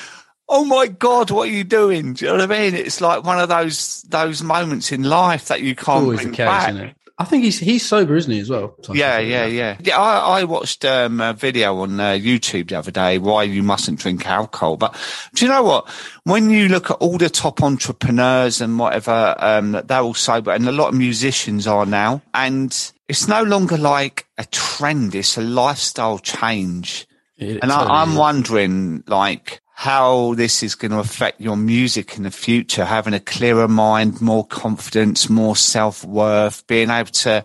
[0.52, 2.14] oh my God, what are you doing?
[2.14, 2.76] Do you know what I mean?
[2.76, 6.46] It's like one of those, those moments in life that you can't Always bring case,
[6.46, 6.96] back.
[7.18, 8.76] I think he's he's sober, isn't he, as well?
[8.92, 9.98] Yeah, yeah, yeah, yeah.
[9.98, 14.00] I, I watched um, a video on uh, YouTube the other day why you mustn't
[14.00, 14.76] drink alcohol.
[14.76, 14.98] But
[15.36, 15.88] do you know what?
[16.24, 20.68] When you look at all the top entrepreneurs and whatever, um, they're all sober, and
[20.68, 25.42] a lot of musicians are now, and it's no longer like a trend; it's a
[25.42, 27.08] lifestyle change.
[27.38, 32.16] It, and totally I, I'm wondering, like, how this is going to affect your music
[32.16, 37.44] in the future, having a clearer mind, more confidence, more self worth, being able to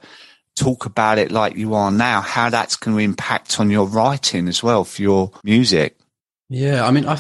[0.54, 4.48] talk about it like you are now, how that's going to impact on your writing
[4.48, 5.96] as well for your music.
[6.50, 6.86] Yeah.
[6.86, 7.18] I mean, I,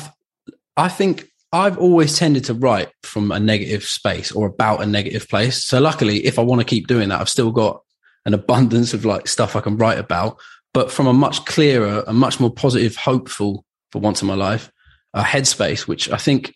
[0.76, 5.30] I think I've always tended to write from a negative space or about a negative
[5.30, 5.64] place.
[5.64, 7.82] So luckily, if I want to keep doing that, I've still got
[8.26, 10.38] an abundance of like stuff I can write about,
[10.74, 14.70] but from a much clearer, a much more positive, hopeful for once in my life
[15.16, 16.54] a headspace, which I think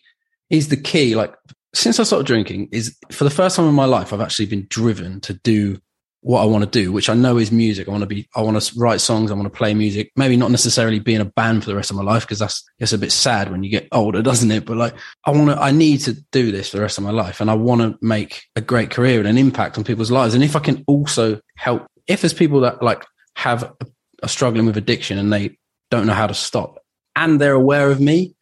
[0.49, 1.15] is the key.
[1.15, 1.33] Like
[1.73, 4.67] since I started drinking, is for the first time in my life, I've actually been
[4.69, 5.79] driven to do
[6.23, 7.87] what I want to do, which I know is music.
[7.87, 9.31] I want to be, I want to write songs.
[9.31, 10.11] I want to play music.
[10.15, 12.63] Maybe not necessarily be in a band for the rest of my life because that's
[12.77, 14.65] it's a bit sad when you get older, doesn't it?
[14.65, 14.93] But like,
[15.25, 17.49] I want to, I need to do this for the rest of my life, and
[17.49, 20.35] I want to make a great career and an impact on people's lives.
[20.35, 23.03] And if I can also help, if there's people that like
[23.35, 23.73] have
[24.21, 25.57] are struggling with addiction and they
[25.89, 26.83] don't know how to stop,
[27.15, 28.35] and they're aware of me,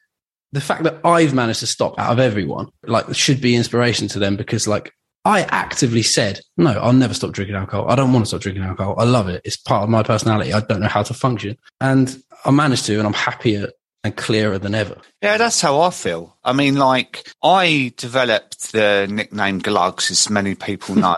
[0.52, 4.20] the fact that I've managed to stop out of everyone, like, should be inspiration to
[4.20, 4.94] them because, like,
[5.26, 7.90] I actively said, no, I'll never stop drinking alcohol.
[7.90, 8.96] I don't want to stop drinking alcohol.
[8.98, 9.42] I love it.
[9.44, 10.54] It's part of my personality.
[10.54, 11.58] I don't know how to function.
[11.82, 13.70] And I managed to, and I'm happier
[14.04, 14.98] and clearer than ever.
[15.22, 16.38] Yeah, that's how I feel.
[16.44, 21.18] I mean, like, I developed the nickname Glugs, as many people know,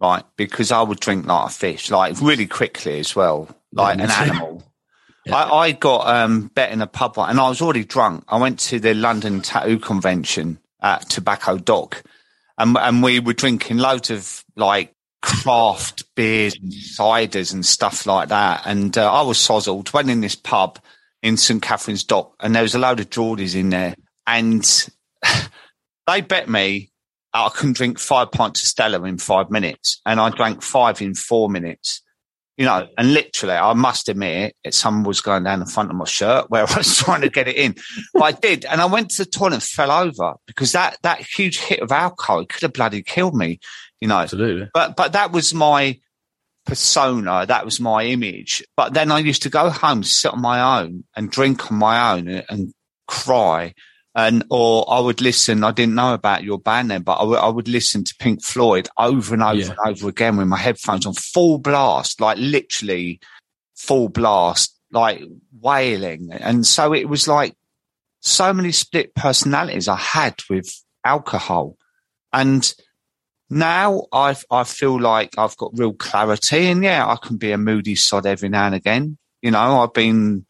[0.00, 0.24] right?
[0.36, 4.10] Because I would drink like a fish, like really quickly as well, like yeah, an
[4.10, 4.62] animal.
[5.28, 5.36] Yeah.
[5.36, 8.24] I, I, got um, bet in a pub and I was already drunk.
[8.28, 12.02] I went to the London Tattoo Convention at Tobacco Dock,
[12.56, 18.28] and and we were drinking loads of like craft beers and ciders and stuff like
[18.28, 18.62] that.
[18.64, 19.92] And uh, I was sozzled.
[19.92, 20.78] Went in this pub
[21.22, 23.94] in St Catherine's Dock, and there was a load of Geordies in there,
[24.26, 24.88] and
[26.06, 26.90] they bet me
[27.34, 31.14] I couldn't drink five pints of Stella in five minutes, and I drank five in
[31.14, 32.02] four minutes
[32.58, 35.96] you know, and literally, I must admit, it, someone was going down the front of
[35.96, 37.76] my shirt where I was trying to get it in.
[38.12, 41.20] but I did, and I went to the toilet and fell over because that that
[41.20, 43.60] huge hit of alcohol could have bloody killed me,
[44.00, 44.18] you know.
[44.18, 44.68] Absolutely.
[44.74, 46.00] But but that was my
[46.66, 48.64] persona, that was my image.
[48.76, 52.12] But then I used to go home, sit on my own, and drink on my
[52.12, 52.74] own, and, and
[53.06, 53.72] cry
[54.18, 55.62] and or I would listen.
[55.62, 58.42] I didn't know about your band then, but I, w- I would listen to Pink
[58.42, 59.68] Floyd over and over yeah.
[59.68, 63.20] and over again with my headphones on full blast, like literally
[63.76, 65.22] full blast, like
[65.60, 66.30] wailing.
[66.32, 67.54] And so it was like
[68.18, 70.68] so many split personalities I had with
[71.04, 71.76] alcohol,
[72.32, 72.74] and
[73.48, 77.58] now I I feel like I've got real clarity, and yeah, I can be a
[77.58, 79.16] moody sod every now and again.
[79.42, 80.44] You know, I've been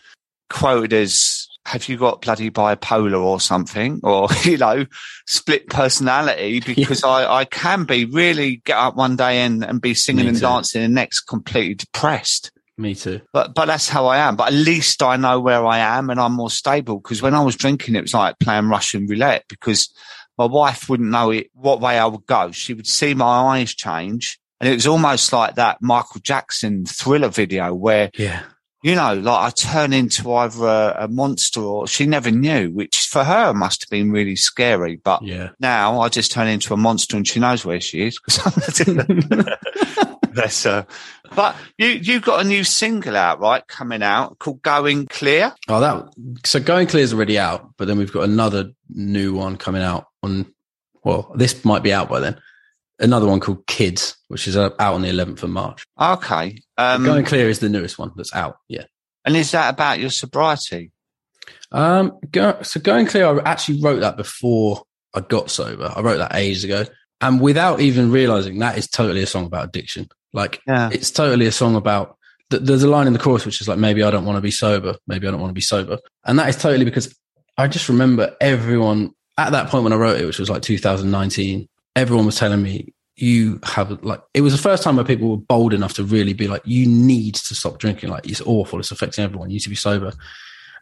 [0.48, 4.00] quoted as have you got bloody bipolar or something?
[4.02, 4.86] Or you know
[5.26, 7.10] split personality because yeah.
[7.10, 10.36] I, I can be really get up one day and, and be singing Me and
[10.36, 10.42] too.
[10.42, 12.50] dancing and next completely depressed.
[12.78, 13.20] Me too.
[13.32, 14.36] But but that's how i am.
[14.36, 17.00] But at least i know where i am and i'm more stable.
[17.00, 19.92] Because when i was drinking it was like playing russian roulette because
[20.38, 22.50] my wife wouldn't know it what way i would go.
[22.52, 27.28] She would see my eyes change and it was almost like that michael jackson thriller
[27.28, 28.42] video where yeah
[28.82, 33.00] you know, like I turn into either a, a, monster or she never knew, which
[33.00, 34.96] for her must have been really scary.
[34.96, 35.50] But yeah.
[35.58, 38.20] now I just turn into a monster and she knows where she is.
[40.32, 40.86] Bless her.
[41.28, 43.66] Uh, but you you got a new single out, right?
[43.66, 45.52] Coming out called Going Clear.
[45.68, 46.08] Oh, that
[46.46, 50.06] so Going Clear is already out, but then we've got another new one coming out
[50.22, 50.50] on.
[51.04, 52.40] Well, this might be out by then
[52.98, 55.84] another one called Kids, which is uh, out on the 11th of March.
[56.00, 56.62] Okay.
[56.76, 58.58] Um, Going Clear is the newest one that's out.
[58.68, 58.84] Yeah.
[59.24, 60.90] And is that about your sobriety?
[61.70, 64.84] Um, go, so going clear, I actually wrote that before
[65.14, 65.92] I got sober.
[65.94, 66.84] I wrote that ages ago,
[67.20, 70.08] and without even realizing that is totally a song about addiction.
[70.32, 70.90] Like, yeah.
[70.92, 72.16] it's totally a song about.
[72.50, 74.50] There's a line in the chorus which is like, maybe I don't want to be
[74.50, 74.96] sober.
[75.06, 75.98] Maybe I don't want to be sober.
[76.24, 77.14] And that is totally because
[77.58, 81.68] I just remember everyone at that point when I wrote it, which was like 2019,
[81.98, 85.36] everyone was telling me, you have like, it was the first time where people were
[85.36, 88.10] bold enough to really be like, you need to stop drinking.
[88.10, 88.78] Like, it's awful.
[88.78, 89.50] It's affecting everyone.
[89.50, 90.12] You need to be sober.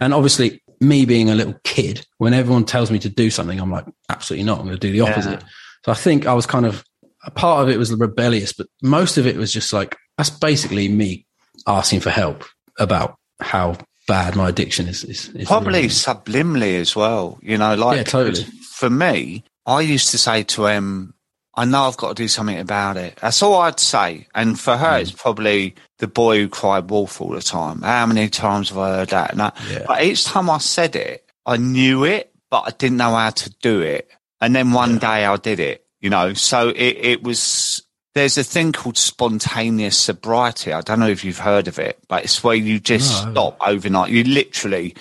[0.00, 3.70] And obviously, me being a little kid, when everyone tells me to do something, I'm
[3.70, 4.58] like, absolutely not.
[4.58, 5.40] I'm going to do the opposite.
[5.40, 5.48] Yeah.
[5.86, 6.84] So I think I was kind of
[7.24, 10.88] a part of it was rebellious, but most of it was just like, that's basically
[10.88, 11.26] me
[11.66, 12.44] asking for help
[12.78, 15.04] about how bad my addiction is.
[15.04, 15.88] is, is Probably really.
[15.88, 17.38] subliminally as well.
[17.42, 18.44] You know, like yeah, totally.
[18.74, 21.14] For me, I used to say to him,
[21.58, 23.16] I know I've got to do something about it.
[23.20, 24.28] That's all I'd say.
[24.34, 25.00] And for her, mm.
[25.00, 27.80] it's probably the boy who cried wolf all the time.
[27.80, 29.32] How many times have I heard that?
[29.32, 29.40] And
[29.70, 29.84] yeah.
[29.86, 33.50] But each time I said it, I knew it, but I didn't know how to
[33.62, 34.10] do it.
[34.40, 34.98] And then one yeah.
[34.98, 36.34] day I did it, you know.
[36.34, 37.82] So it, it was,
[38.14, 40.74] there's a thing called spontaneous sobriety.
[40.74, 43.32] I don't know if you've heard of it, but it's where you just no.
[43.32, 44.10] stop overnight.
[44.10, 44.94] You literally,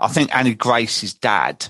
[0.00, 1.68] I think Annie Grace's dad,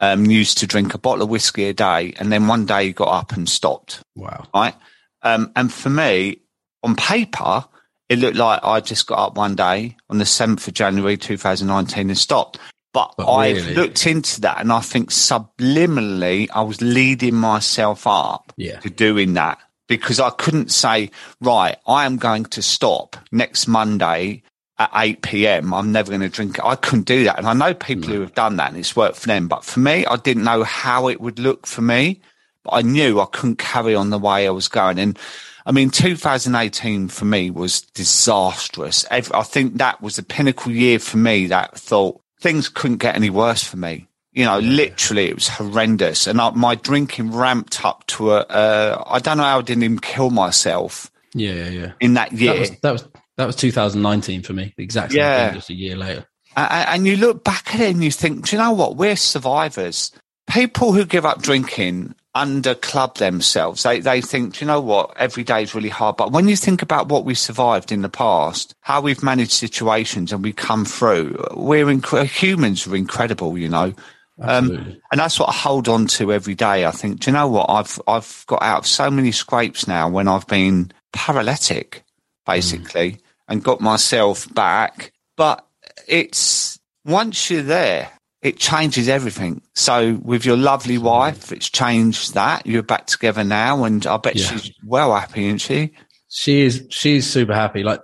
[0.00, 2.92] um, used to drink a bottle of whiskey a day, and then one day he
[2.92, 4.00] got up and stopped.
[4.14, 4.46] Wow!
[4.54, 4.74] Right,
[5.22, 6.40] um, and for me,
[6.82, 7.64] on paper,
[8.08, 11.36] it looked like I just got up one day on the seventh of January, two
[11.36, 12.58] thousand nineteen, and stopped.
[12.94, 13.74] But, but I've really?
[13.74, 18.80] looked into that, and I think subliminally, I was leading myself up yeah.
[18.80, 24.42] to doing that because I couldn't say, right, I am going to stop next Monday
[24.78, 25.74] at 8 p.m.
[25.74, 26.62] I'm never going to drink.
[26.64, 27.38] I couldn't do that.
[27.38, 28.16] And I know people no.
[28.16, 29.48] who have done that and it's worked for them.
[29.48, 32.20] But for me, I didn't know how it would look for me,
[32.62, 34.98] but I knew I couldn't carry on the way I was going.
[34.98, 35.18] And
[35.66, 39.04] I mean, 2018 for me was disastrous.
[39.10, 43.30] I think that was the pinnacle year for me that thought things couldn't get any
[43.30, 44.06] worse for me.
[44.32, 46.28] You know, literally, it was horrendous.
[46.28, 48.40] And I, my drinking ramped up to a.
[48.42, 51.10] Uh, I don't know how I didn't even kill myself.
[51.34, 51.92] Yeah, yeah, yeah.
[51.98, 52.52] In that year.
[52.52, 53.08] That was, that was
[53.38, 54.74] that was 2019 for me.
[54.76, 55.46] The exact same yeah.
[55.46, 56.26] thing, just a year later.
[56.56, 58.96] And you look back at it and you think, do you know what?
[58.96, 60.10] We're survivors.
[60.50, 63.84] People who give up drinking under club themselves.
[63.84, 65.16] They they think, do you know what?
[65.16, 66.16] Every day is really hard.
[66.16, 70.32] But when you think about what we survived in the past, how we've managed situations
[70.32, 73.56] and we come through, we're inc- humans are incredible.
[73.56, 73.94] You know.
[74.40, 76.86] Um, and that's what I hold on to every day.
[76.86, 77.70] I think, do you know what?
[77.70, 82.02] I've I've got out of so many scrapes now when I've been paralytic,
[82.44, 83.12] basically.
[83.12, 85.12] Mm and got myself back.
[85.36, 85.64] But
[86.06, 88.10] it's once you're there,
[88.42, 89.62] it changes everything.
[89.74, 92.66] So with your lovely wife, it's changed that.
[92.66, 94.46] You're back together now, and I bet yeah.
[94.46, 95.92] she's well happy, isn't she?
[96.28, 96.86] She is.
[96.90, 97.82] She's super happy.
[97.82, 98.00] Like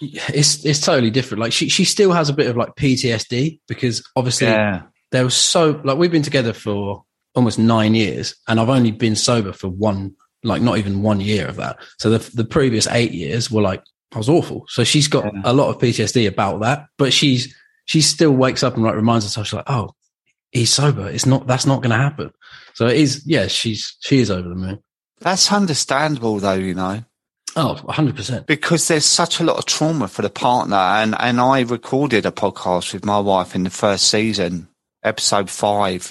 [0.00, 1.40] it's it's totally different.
[1.40, 4.82] Like she she still has a bit of like PTSD because obviously yeah.
[5.12, 7.04] there was so like we've been together for
[7.34, 11.46] almost nine years, and I've only been sober for one like not even one year
[11.46, 11.78] of that.
[11.98, 13.82] So the the previous eight years were like
[14.14, 14.64] I was awful.
[14.68, 15.42] So she's got yeah.
[15.44, 17.54] a lot of PTSD about that, but she's
[17.84, 19.90] she still wakes up and like reminds herself, she's like, oh,
[20.52, 21.08] he's sober.
[21.08, 22.30] It's not that's not going to happen.
[22.74, 23.22] So it is.
[23.26, 24.82] Yeah, she's she is over the moon.
[25.20, 26.54] That's understandable, though.
[26.54, 27.04] You know.
[27.56, 28.46] Oh, 100%.
[28.46, 30.74] Because there's such a lot of trauma for the partner.
[30.74, 34.66] And, and I recorded a podcast with my wife in the first season,
[35.04, 36.10] episode five.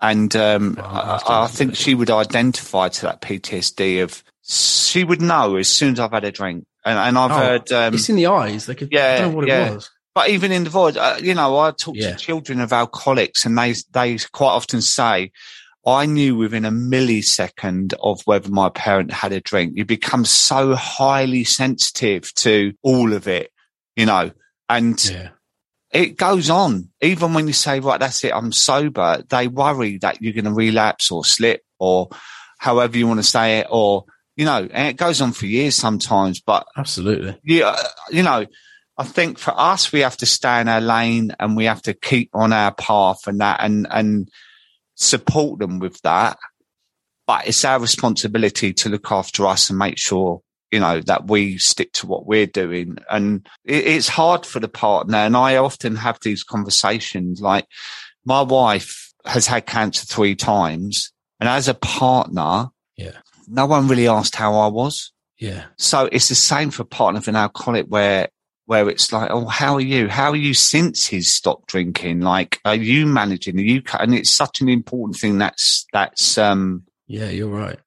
[0.00, 5.22] And um, oh, I, I think she would identify to that PTSD of, she would
[5.22, 8.08] know as soon as I've had a drink and, and I've oh, heard um, it's
[8.08, 8.66] in the eyes.
[8.66, 9.70] They could, yeah, don't know what yeah.
[9.70, 9.90] it was.
[10.14, 12.12] But even in the void, uh, you know, I talk yeah.
[12.12, 15.32] to children of alcoholics, and they they quite often say,
[15.86, 20.74] "I knew within a millisecond of whether my parent had a drink." You become so
[20.74, 23.50] highly sensitive to all of it,
[23.96, 24.32] you know,
[24.68, 25.02] and.
[25.04, 25.28] Yeah.
[25.92, 26.90] It goes on.
[27.00, 30.52] Even when you say, right, that's it, I'm sober, they worry that you're going to
[30.52, 32.10] relapse or slip or
[32.60, 34.04] however you want to say it, or
[34.36, 37.38] you know, and it goes on for years sometimes, but absolutely.
[37.44, 37.68] Yeah.
[37.68, 38.46] Uh, you know,
[38.96, 41.94] I think for us, we have to stay in our lane and we have to
[41.94, 44.28] keep on our path and that and, and
[44.94, 46.38] support them with that.
[47.26, 51.58] But it's our responsibility to look after us and make sure, you know, that we
[51.58, 52.98] stick to what we're doing.
[53.08, 55.18] And it, it's hard for the partner.
[55.18, 57.66] And I often have these conversations like
[58.24, 61.12] my wife has had cancer three times.
[61.40, 63.18] And as a partner, yeah
[63.50, 65.12] no one really asked how I was.
[65.38, 65.64] Yeah.
[65.78, 68.28] So it's the same for a partner of an alcoholic where,
[68.66, 70.08] where it's like, oh, how are you?
[70.08, 72.20] How are you since he's stopped drinking?
[72.20, 73.58] Like, are you managing?
[73.58, 77.78] Are you, and it's such an important thing that's, that's, um, yeah, you're right.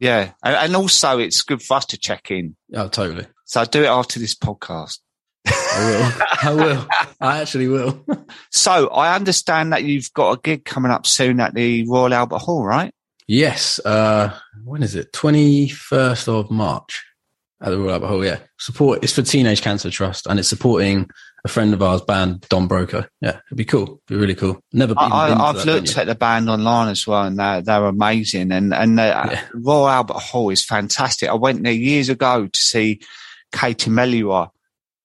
[0.00, 0.32] Yeah.
[0.42, 2.56] And, and also it's good for us to check in.
[2.74, 3.26] Oh, totally.
[3.44, 4.98] So I do it after this podcast.
[5.46, 6.12] I will.
[6.42, 6.86] I will.
[7.20, 8.04] I actually will.
[8.50, 12.38] so I understand that you've got a gig coming up soon at the Royal Albert
[12.38, 12.92] Hall, right?
[13.26, 13.78] Yes.
[13.84, 15.12] Uh, when is it?
[15.12, 17.04] 21st of March
[17.60, 18.24] at the Royal Albert Hall.
[18.24, 18.38] Yeah.
[18.58, 19.02] Support.
[19.02, 21.08] It's for Teenage Cancer Trust and it's supporting
[21.44, 23.06] a friend of ours band, Don Broco.
[23.20, 23.40] Yeah.
[23.46, 23.82] It'd be cool.
[23.82, 24.60] It'd be really cool.
[24.72, 25.12] Never been.
[25.12, 26.00] I, have looked venue.
[26.00, 28.52] at the band online as well and they're, they're amazing.
[28.52, 29.44] And, and the yeah.
[29.54, 31.28] Royal Albert Hall is fantastic.
[31.28, 33.00] I went there years ago to see
[33.52, 34.50] Katie Melua.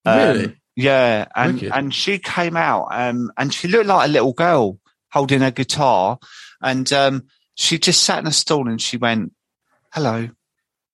[0.06, 0.56] Um, really?
[0.76, 1.28] Yeah.
[1.36, 4.80] And, and she came out um, and she looked like a little girl
[5.12, 6.20] holding a guitar.
[6.62, 7.28] And, um,
[7.60, 9.34] she just sat in a stall and she went,
[9.92, 10.30] hello.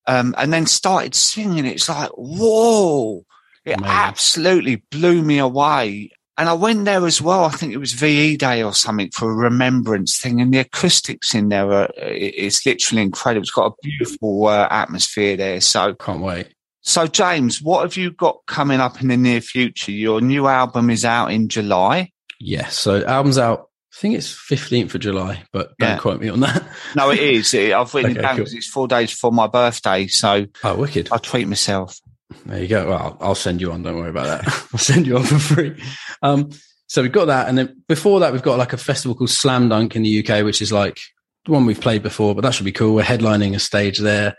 [0.08, 1.64] Um, and then started singing.
[1.64, 3.24] It's like, whoa,
[3.64, 3.86] it Amazing.
[3.86, 6.10] absolutely blew me away.
[6.40, 7.46] And I went there as well.
[7.46, 10.42] I think it was VE Day or something for a remembrance thing.
[10.42, 13.44] And the acoustics in there are, it's literally incredible.
[13.44, 15.62] It's got a beautiful uh, atmosphere there.
[15.62, 16.52] So can't wait.
[16.82, 19.92] So James, what have you got coming up in the near future?
[19.92, 22.12] Your new album is out in July.
[22.40, 22.76] Yes.
[22.76, 25.98] So album's out I think it's 15th of July, but don't yeah.
[25.98, 26.68] quote me on that.
[26.96, 27.56] no, it is.
[27.56, 28.58] I've written okay, it down because cool.
[28.58, 30.08] it's four days before my birthday.
[30.08, 31.10] So oh, wicked.
[31.14, 31.98] I treat myself.
[32.46, 32.90] There you go.
[32.90, 33.84] Well, I'll send you on.
[33.84, 34.48] Don't worry about that.
[34.74, 35.82] I'll send you on for free.
[36.22, 36.50] Um,
[36.88, 37.48] so we've got that.
[37.48, 40.44] And then before that, we've got like a festival called Slam Dunk in the UK,
[40.44, 41.00] which is like
[41.46, 42.96] the one we've played before, but that should be cool.
[42.96, 44.36] We're headlining a stage there.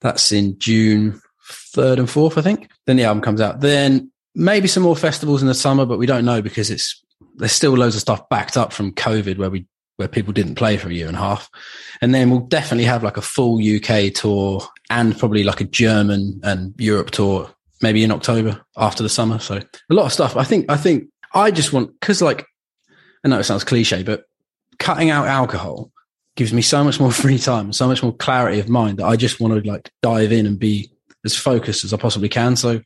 [0.00, 1.20] That's in June
[1.74, 2.70] 3rd and 4th, I think.
[2.86, 3.60] Then the album comes out.
[3.60, 7.02] Then maybe some more festivals in the summer, but we don't know because it's
[7.36, 9.66] there's still loads of stuff backed up from COVID where we
[9.96, 11.50] where people didn't play for a year and a half.
[12.00, 16.40] And then we'll definitely have like a full UK tour and probably like a German
[16.42, 19.38] and Europe tour maybe in October after the summer.
[19.38, 20.36] So a lot of stuff.
[20.36, 22.46] I think I think I just want because like
[23.24, 24.24] I know it sounds cliche, but
[24.78, 25.90] cutting out alcohol
[26.36, 29.16] gives me so much more free time, so much more clarity of mind that I
[29.16, 30.90] just want to like dive in and be
[31.24, 32.56] as focused as I possibly can.
[32.56, 32.80] So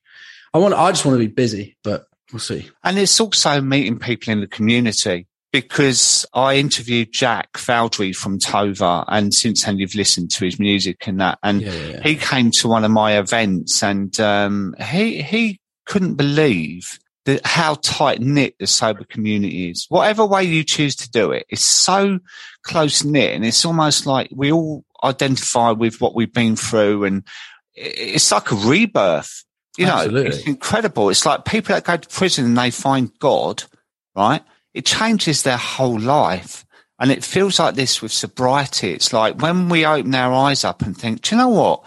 [0.53, 2.71] I want I just want to be busy, but We'll see.
[2.83, 9.05] And it's also meeting people in the community because I interviewed Jack Fowdry from Tova,
[9.09, 11.39] and since then you've listened to his music and that.
[11.43, 12.03] And yeah, yeah.
[12.03, 17.75] he came to one of my events, and um, he he couldn't believe that how
[17.77, 19.87] tight knit the sober community is.
[19.89, 22.19] Whatever way you choose to do it, it's so
[22.63, 27.25] close knit, and it's almost like we all identify with what we've been through, and
[27.75, 29.45] it's like a rebirth.
[29.77, 30.27] You know, Absolutely.
[30.29, 31.11] it's incredible.
[31.11, 33.65] It's like people that go to prison and they find God,
[34.15, 34.43] right?
[34.75, 36.65] It changes their whole life.
[36.99, 38.93] And it feels like this with sobriety.
[38.93, 41.85] It's like when we open our eyes up and think, do you know what?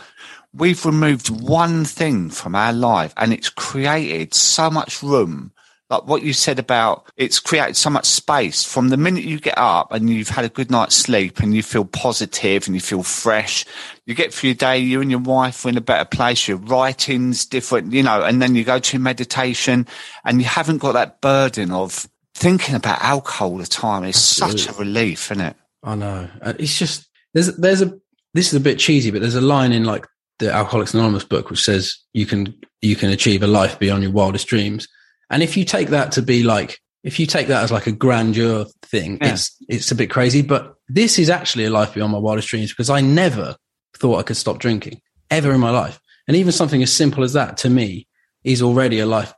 [0.54, 5.52] We've removed one thing from our life and it's created so much room
[5.90, 9.58] like what you said about it's created so much space from the minute you get
[9.58, 13.04] up and you've had a good night's sleep and you feel positive and you feel
[13.04, 13.66] fresh.
[14.06, 16.58] You get through your day, you and your wife are in a better place, your
[16.58, 19.88] writing's different, you know, and then you go to meditation
[20.24, 24.04] and you haven't got that burden of thinking about alcohol all the time.
[24.04, 24.62] It's Absolutely.
[24.62, 25.56] such a relief, isn't it?
[25.84, 26.30] I know.
[26.42, 27.98] Uh, it's just, there's, there's a,
[28.34, 30.06] this is a bit cheesy, but there's a line in like
[30.38, 34.12] the Alcoholics Anonymous book which says you can, you can achieve a life beyond your
[34.12, 34.88] wildest dreams
[35.30, 37.92] and if you take that to be like, if you take that as like a
[37.92, 39.34] grandeur thing, yeah.
[39.34, 40.42] it's it's a bit crazy.
[40.42, 43.56] But this is actually a life beyond my wildest dreams because I never
[43.96, 46.00] thought I could stop drinking ever in my life.
[46.28, 48.08] And even something as simple as that to me
[48.44, 49.34] is already a life,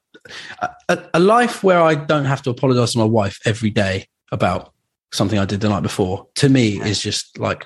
[0.90, 4.74] a, a life where I don't have to apologize to my wife every day about
[5.12, 6.28] something I did the night before.
[6.36, 6.86] To me, yeah.
[6.86, 7.66] is just like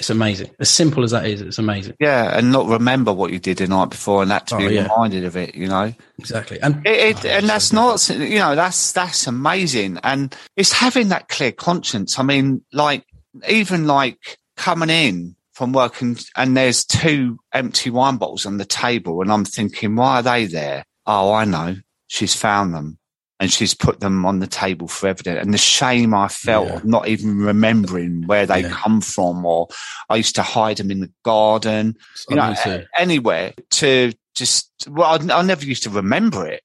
[0.00, 0.50] it's amazing.
[0.58, 1.94] As simple as that is, it's amazing.
[2.00, 4.74] Yeah, and not remember what you did the night before, and that to oh, be
[4.74, 4.84] yeah.
[4.84, 5.54] reminded of it.
[5.54, 6.58] You know, exactly.
[6.62, 10.72] And it, it, oh, and that's so not, you know, that's that's amazing, and it's
[10.72, 12.18] having that clear conscience.
[12.18, 13.04] I mean, like
[13.46, 18.64] even like coming in from work and, and there's two empty wine bottles on the
[18.64, 20.82] table, and I'm thinking, why are they there?
[21.04, 21.76] Oh, I know.
[22.06, 22.98] She's found them
[23.40, 25.42] and she's put them on the table for evidence.
[25.42, 26.74] And the shame I felt yeah.
[26.74, 28.68] of not even remembering where they yeah.
[28.68, 29.68] come from, or
[30.10, 31.96] I used to hide them in the garden,
[32.28, 32.54] you know,
[32.98, 36.62] anywhere to just, well, I, I, never used to remember it,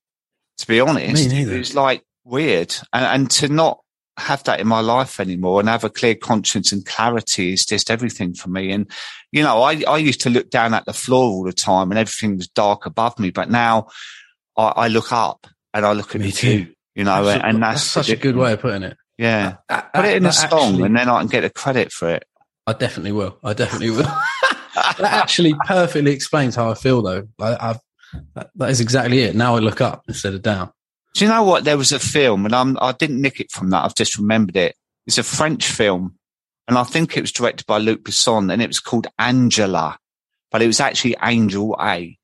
[0.58, 1.32] to be honest.
[1.32, 2.76] It was like weird.
[2.92, 3.80] And, and to not
[4.18, 7.90] have that in my life anymore and have a clear conscience and clarity is just
[7.90, 8.70] everything for me.
[8.70, 8.90] And,
[9.32, 11.98] you know, I, I used to look down at the floor all the time and
[11.98, 13.88] everything was dark above me, but now
[14.58, 15.46] I, I look up
[15.76, 16.72] and I look at Me too.
[16.94, 18.96] you know, that's and that's, that's such a good way of putting it.
[19.18, 21.92] Yeah, uh, put it in a song, actually, and then I can get the credit
[21.92, 22.24] for it.
[22.66, 23.38] I definitely will.
[23.44, 24.02] I definitely will.
[24.74, 27.28] that actually perfectly explains how I feel, though.
[27.38, 27.76] I,
[28.34, 29.34] that, that is exactly it.
[29.34, 30.70] Now I look up instead of down.
[31.14, 31.64] Do you know what?
[31.64, 33.84] There was a film, and I'm, I didn't nick it from that.
[33.84, 34.76] I've just remembered it.
[35.06, 36.16] It's a French film,
[36.68, 39.98] and I think it was directed by Luc Besson, and it was called Angela,
[40.50, 42.18] but it was actually Angel A.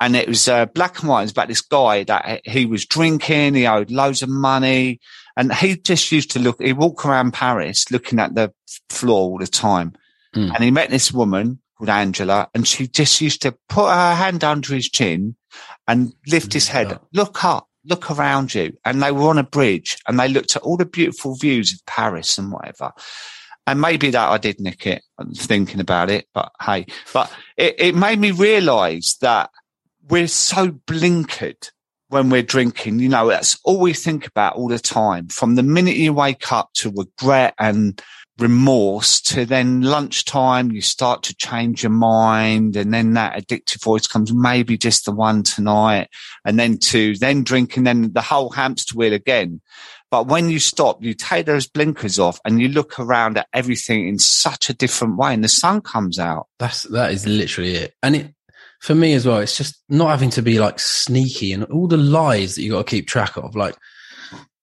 [0.00, 1.22] and it was uh, black and white.
[1.22, 5.00] It was about this guy that he was drinking, he owed loads of money,
[5.36, 6.62] and he just used to look.
[6.62, 8.52] He walked around Paris looking at the
[8.90, 9.94] floor all the time,
[10.34, 10.52] mm.
[10.54, 14.44] and he met this woman called Angela, and she just used to put her hand
[14.44, 15.36] under his chin
[15.86, 16.98] and lift his head, yeah.
[17.12, 18.72] look up, look around you.
[18.84, 21.84] And they were on a bridge, and they looked at all the beautiful views of
[21.86, 22.92] Paris and whatever.
[23.66, 25.02] And maybe that I did nick it,
[25.36, 29.50] thinking about it, but hey, but it, it made me realize that
[30.08, 31.70] we're so blinkered
[32.08, 33.00] when we're drinking.
[33.00, 35.28] You know, that's all we think about all the time.
[35.28, 38.00] From the minute you wake up to regret and
[38.38, 42.76] remorse to then lunchtime, you start to change your mind.
[42.76, 46.08] And then that addictive voice comes, maybe just the one tonight.
[46.44, 49.60] And then to then drinking, then the whole hamster wheel again.
[50.10, 54.06] But when you stop, you take those blinkers off and you look around at everything
[54.06, 56.46] in such a different way and the sun comes out.
[56.58, 57.94] That's, that is literally it.
[58.00, 58.34] And it,
[58.84, 61.96] for me as well, it's just not having to be like sneaky and all the
[61.96, 63.56] lies that you got to keep track of.
[63.56, 63.74] Like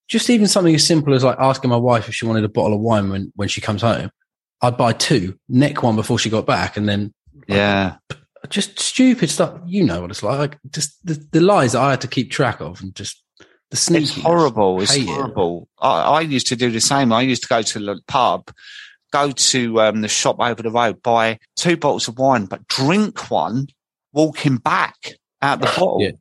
[0.08, 2.76] just even something as simple as like asking my wife if she wanted a bottle
[2.76, 4.12] of wine when, when she comes home.
[4.62, 7.16] I'd buy two, neck one before she got back, and then
[7.48, 7.96] yeah,
[8.48, 9.60] just stupid stuff.
[9.66, 10.60] You know what it's like.
[10.70, 13.24] Just the, the lies that I had to keep track of, and just
[13.72, 14.04] the sneaky.
[14.04, 14.80] It's horrible.
[14.82, 15.68] It's horrible.
[15.82, 15.84] It.
[15.84, 17.12] I, I, used to do the same.
[17.12, 18.54] I used to go to the pub,
[19.12, 23.32] go to um, the shop over the road, buy two bottles of wine, but drink
[23.32, 23.66] one
[24.14, 24.96] walking back
[25.42, 26.02] out the bottle.
[26.02, 26.12] Yeah.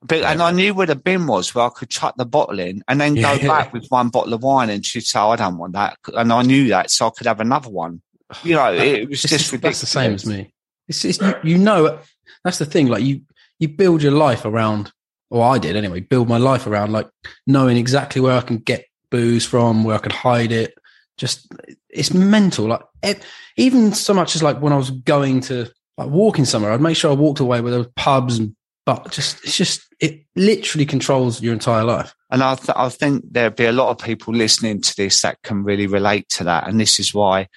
[0.00, 2.84] But, and I knew where the bin was where I could chuck the bottle in
[2.86, 5.72] and then go back with one bottle of wine and she'd say, I don't want
[5.72, 5.98] that.
[6.14, 8.00] And I knew that so I could have another one.
[8.44, 9.80] You know, it was just ridiculous.
[9.80, 10.52] That's the same as me.
[10.86, 11.98] It's, it's you, you, know,
[12.44, 12.86] that's the thing.
[12.86, 13.22] Like you,
[13.58, 14.92] you build your life around,
[15.30, 17.08] or I did anyway, build my life around like
[17.46, 20.74] knowing exactly where I can get booze from, where I can hide it.
[21.16, 21.52] Just,
[21.88, 22.66] it's mental.
[22.66, 23.26] Like it,
[23.56, 25.68] even so much as like when I was going to
[25.98, 28.54] like walking somewhere, I'd make sure I walked away where there was pubs and
[28.86, 32.14] but just it's just it literally controls your entire life.
[32.30, 35.42] And I th- I think there'd be a lot of people listening to this that
[35.42, 37.48] can really relate to that, and this is why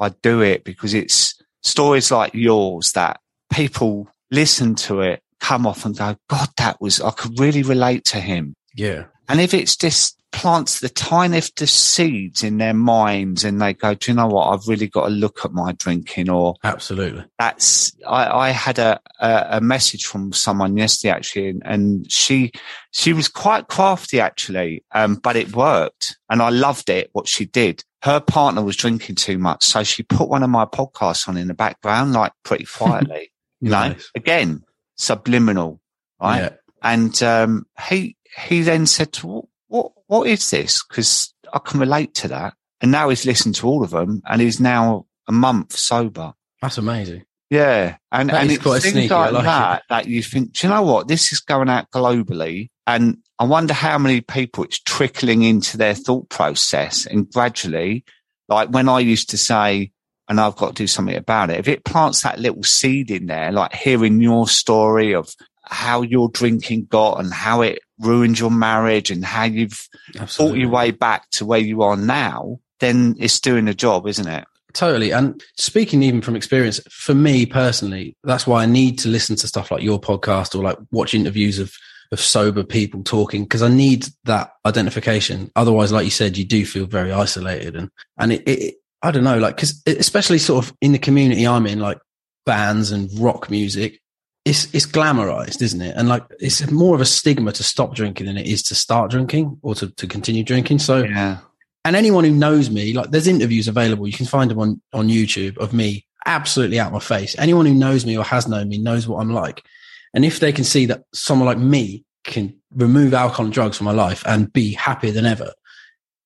[0.00, 3.20] I do it because it's stories like yours that
[3.52, 8.04] people listen to it, come off and go, God, that was I could really relate
[8.06, 8.54] to him.
[8.74, 9.04] Yeah.
[9.28, 13.94] And if it's just plants the tiniest of seeds in their minds and they go,
[13.94, 14.48] do you know what?
[14.48, 17.24] I've really got to look at my drinking or absolutely.
[17.38, 22.52] That's, I, I had a, a, a, message from someone yesterday actually and, and, she,
[22.92, 24.84] she was quite crafty actually.
[24.92, 27.84] Um, but it worked and I loved it, what she did.
[28.02, 29.64] Her partner was drinking too much.
[29.64, 33.70] So she put one of my podcasts on in the background, like pretty quietly, you
[33.70, 33.92] nice.
[33.92, 34.62] know, again,
[34.96, 35.80] subliminal,
[36.20, 36.38] right?
[36.38, 36.50] Yeah.
[36.82, 38.16] And, um, he,
[38.46, 40.84] he then said to what what is this?
[40.86, 42.54] Because I can relate to that.
[42.82, 46.32] And now he's listened to all of them, and he's now a month sober.
[46.62, 47.24] That's amazing.
[47.50, 49.08] Yeah, and that and it's things sneaky.
[49.08, 49.84] like, like that it.
[49.90, 51.08] that you think, do you know what?
[51.08, 55.94] This is going out globally, and I wonder how many people it's trickling into their
[55.94, 58.04] thought process, and gradually,
[58.48, 59.90] like when I used to say,
[60.28, 61.58] and I've got to do something about it.
[61.58, 65.28] If it plants that little seed in there, like hearing your story of
[65.64, 69.88] how your drinking got and how it ruined your marriage and how you've
[70.18, 70.58] Absolutely.
[70.58, 74.28] fought your way back to where you are now, then it's doing the job, isn't
[74.28, 74.46] it?
[74.72, 75.10] Totally.
[75.10, 79.48] And speaking even from experience, for me personally, that's why I need to listen to
[79.48, 81.74] stuff like your podcast or like watch interviews of,
[82.12, 85.50] of sober people talking because I need that identification.
[85.56, 89.24] Otherwise, like you said, you do feel very isolated and, and it, it I don't
[89.24, 91.98] know, like, cause especially sort of in the community I'm in, like
[92.44, 94.00] bands and rock music,
[94.44, 95.94] it's it's glamorized, isn't it?
[95.96, 99.10] And like it's more of a stigma to stop drinking than it is to start
[99.10, 100.78] drinking or to, to continue drinking.
[100.78, 101.38] So yeah.
[101.84, 104.06] And anyone who knows me, like there's interviews available.
[104.06, 107.34] You can find them on, on YouTube of me absolutely out my face.
[107.38, 109.64] Anyone who knows me or has known me knows what I'm like.
[110.12, 113.86] And if they can see that someone like me can remove alcohol and drugs from
[113.86, 115.52] my life and be happier than ever,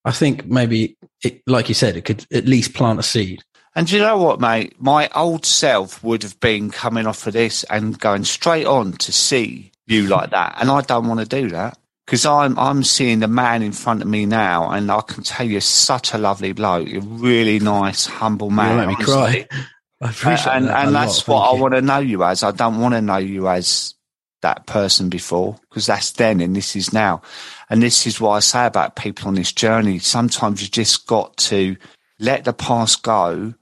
[0.05, 3.43] I think maybe it, like you said, it could at least plant a seed.
[3.77, 4.81] And you know what, mate?
[4.81, 9.13] My old self would have been coming off of this and going straight on to
[9.13, 10.57] see you like that.
[10.61, 14.03] And I don't want to do that because I'm, I'm seeing the man in front
[14.03, 14.71] of me now.
[14.71, 18.79] And I can tell you, such a lovely bloke, a really nice, humble man.
[18.79, 19.49] You make me cry.
[20.01, 20.87] I appreciate and, that.
[20.87, 21.59] And that's what you.
[21.59, 22.43] I want to know you as.
[22.43, 23.95] I don't want to know you as
[24.43, 27.23] that person before because that's then and this is now.
[27.71, 29.99] And this is what I say about people on this journey.
[29.99, 31.77] Sometimes you just got to
[32.21, 33.55] let the past go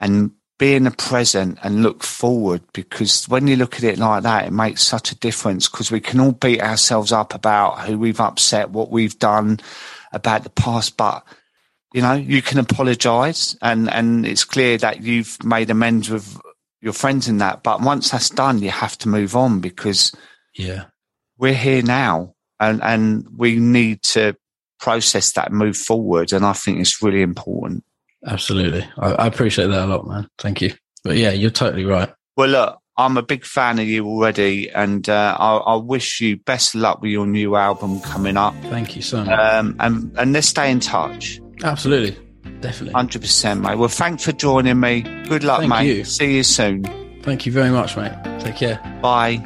[0.00, 4.24] and be in the present and look forward because when you look at it like
[4.24, 7.96] that, it makes such a difference because we can all beat ourselves up about who
[7.96, 9.60] we've upset, what we've done
[10.12, 11.24] about the past, but
[11.94, 16.38] you know, you can apologize and, and it's clear that you've made amends with
[16.80, 17.62] your friends in that.
[17.62, 20.12] But once that's done, you have to move on because
[20.54, 20.86] yeah,
[21.38, 24.36] we're here now and, and we need to
[24.80, 26.32] process that move forward.
[26.32, 27.84] And I think it's really important.
[28.26, 28.86] Absolutely.
[28.98, 30.28] I, I appreciate that a lot, man.
[30.38, 30.74] Thank you.
[31.04, 32.12] But yeah, you're totally right.
[32.36, 36.36] Well, look, I'm a big fan of you already, and uh, I, I, wish you
[36.36, 38.54] best luck with your new album coming up.
[38.62, 39.38] Thank you so much.
[39.38, 41.40] Um, and, and let's stay in touch.
[41.62, 42.18] Absolutely.
[42.60, 42.94] Definitely.
[42.94, 43.76] 100%, mate.
[43.76, 45.02] Well, thanks for joining me.
[45.28, 45.86] Good luck, Thank mate.
[45.86, 46.04] You.
[46.04, 46.82] See you soon.
[47.22, 48.12] Thank you very much, mate.
[48.40, 48.98] Take care.
[49.00, 49.44] Bye.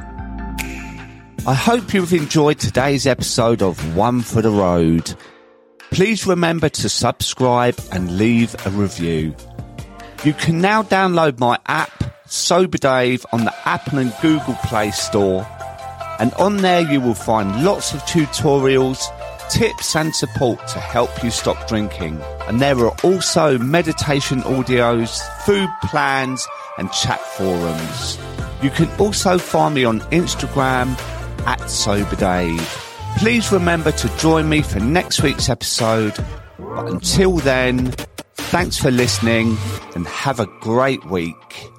[1.47, 5.15] I hope you've enjoyed today's episode of One for the Road.
[5.93, 9.35] Please remember to subscribe and leave a review.
[10.25, 15.47] You can now download my app, Sober Dave, on the Apple and Google Play Store.
[16.19, 19.05] And on there, you will find lots of tutorials
[19.51, 22.19] tips and support to help you stop drinking.
[22.49, 28.19] And there are also meditation audios, food plans, and chat forums.
[28.63, 30.99] You can also find me on Instagram
[31.47, 32.82] at SoberDave.
[33.19, 36.15] Please remember to join me for next week's episode.
[36.59, 37.93] But until then,
[38.35, 39.57] thanks for listening
[39.95, 41.72] and have a great week.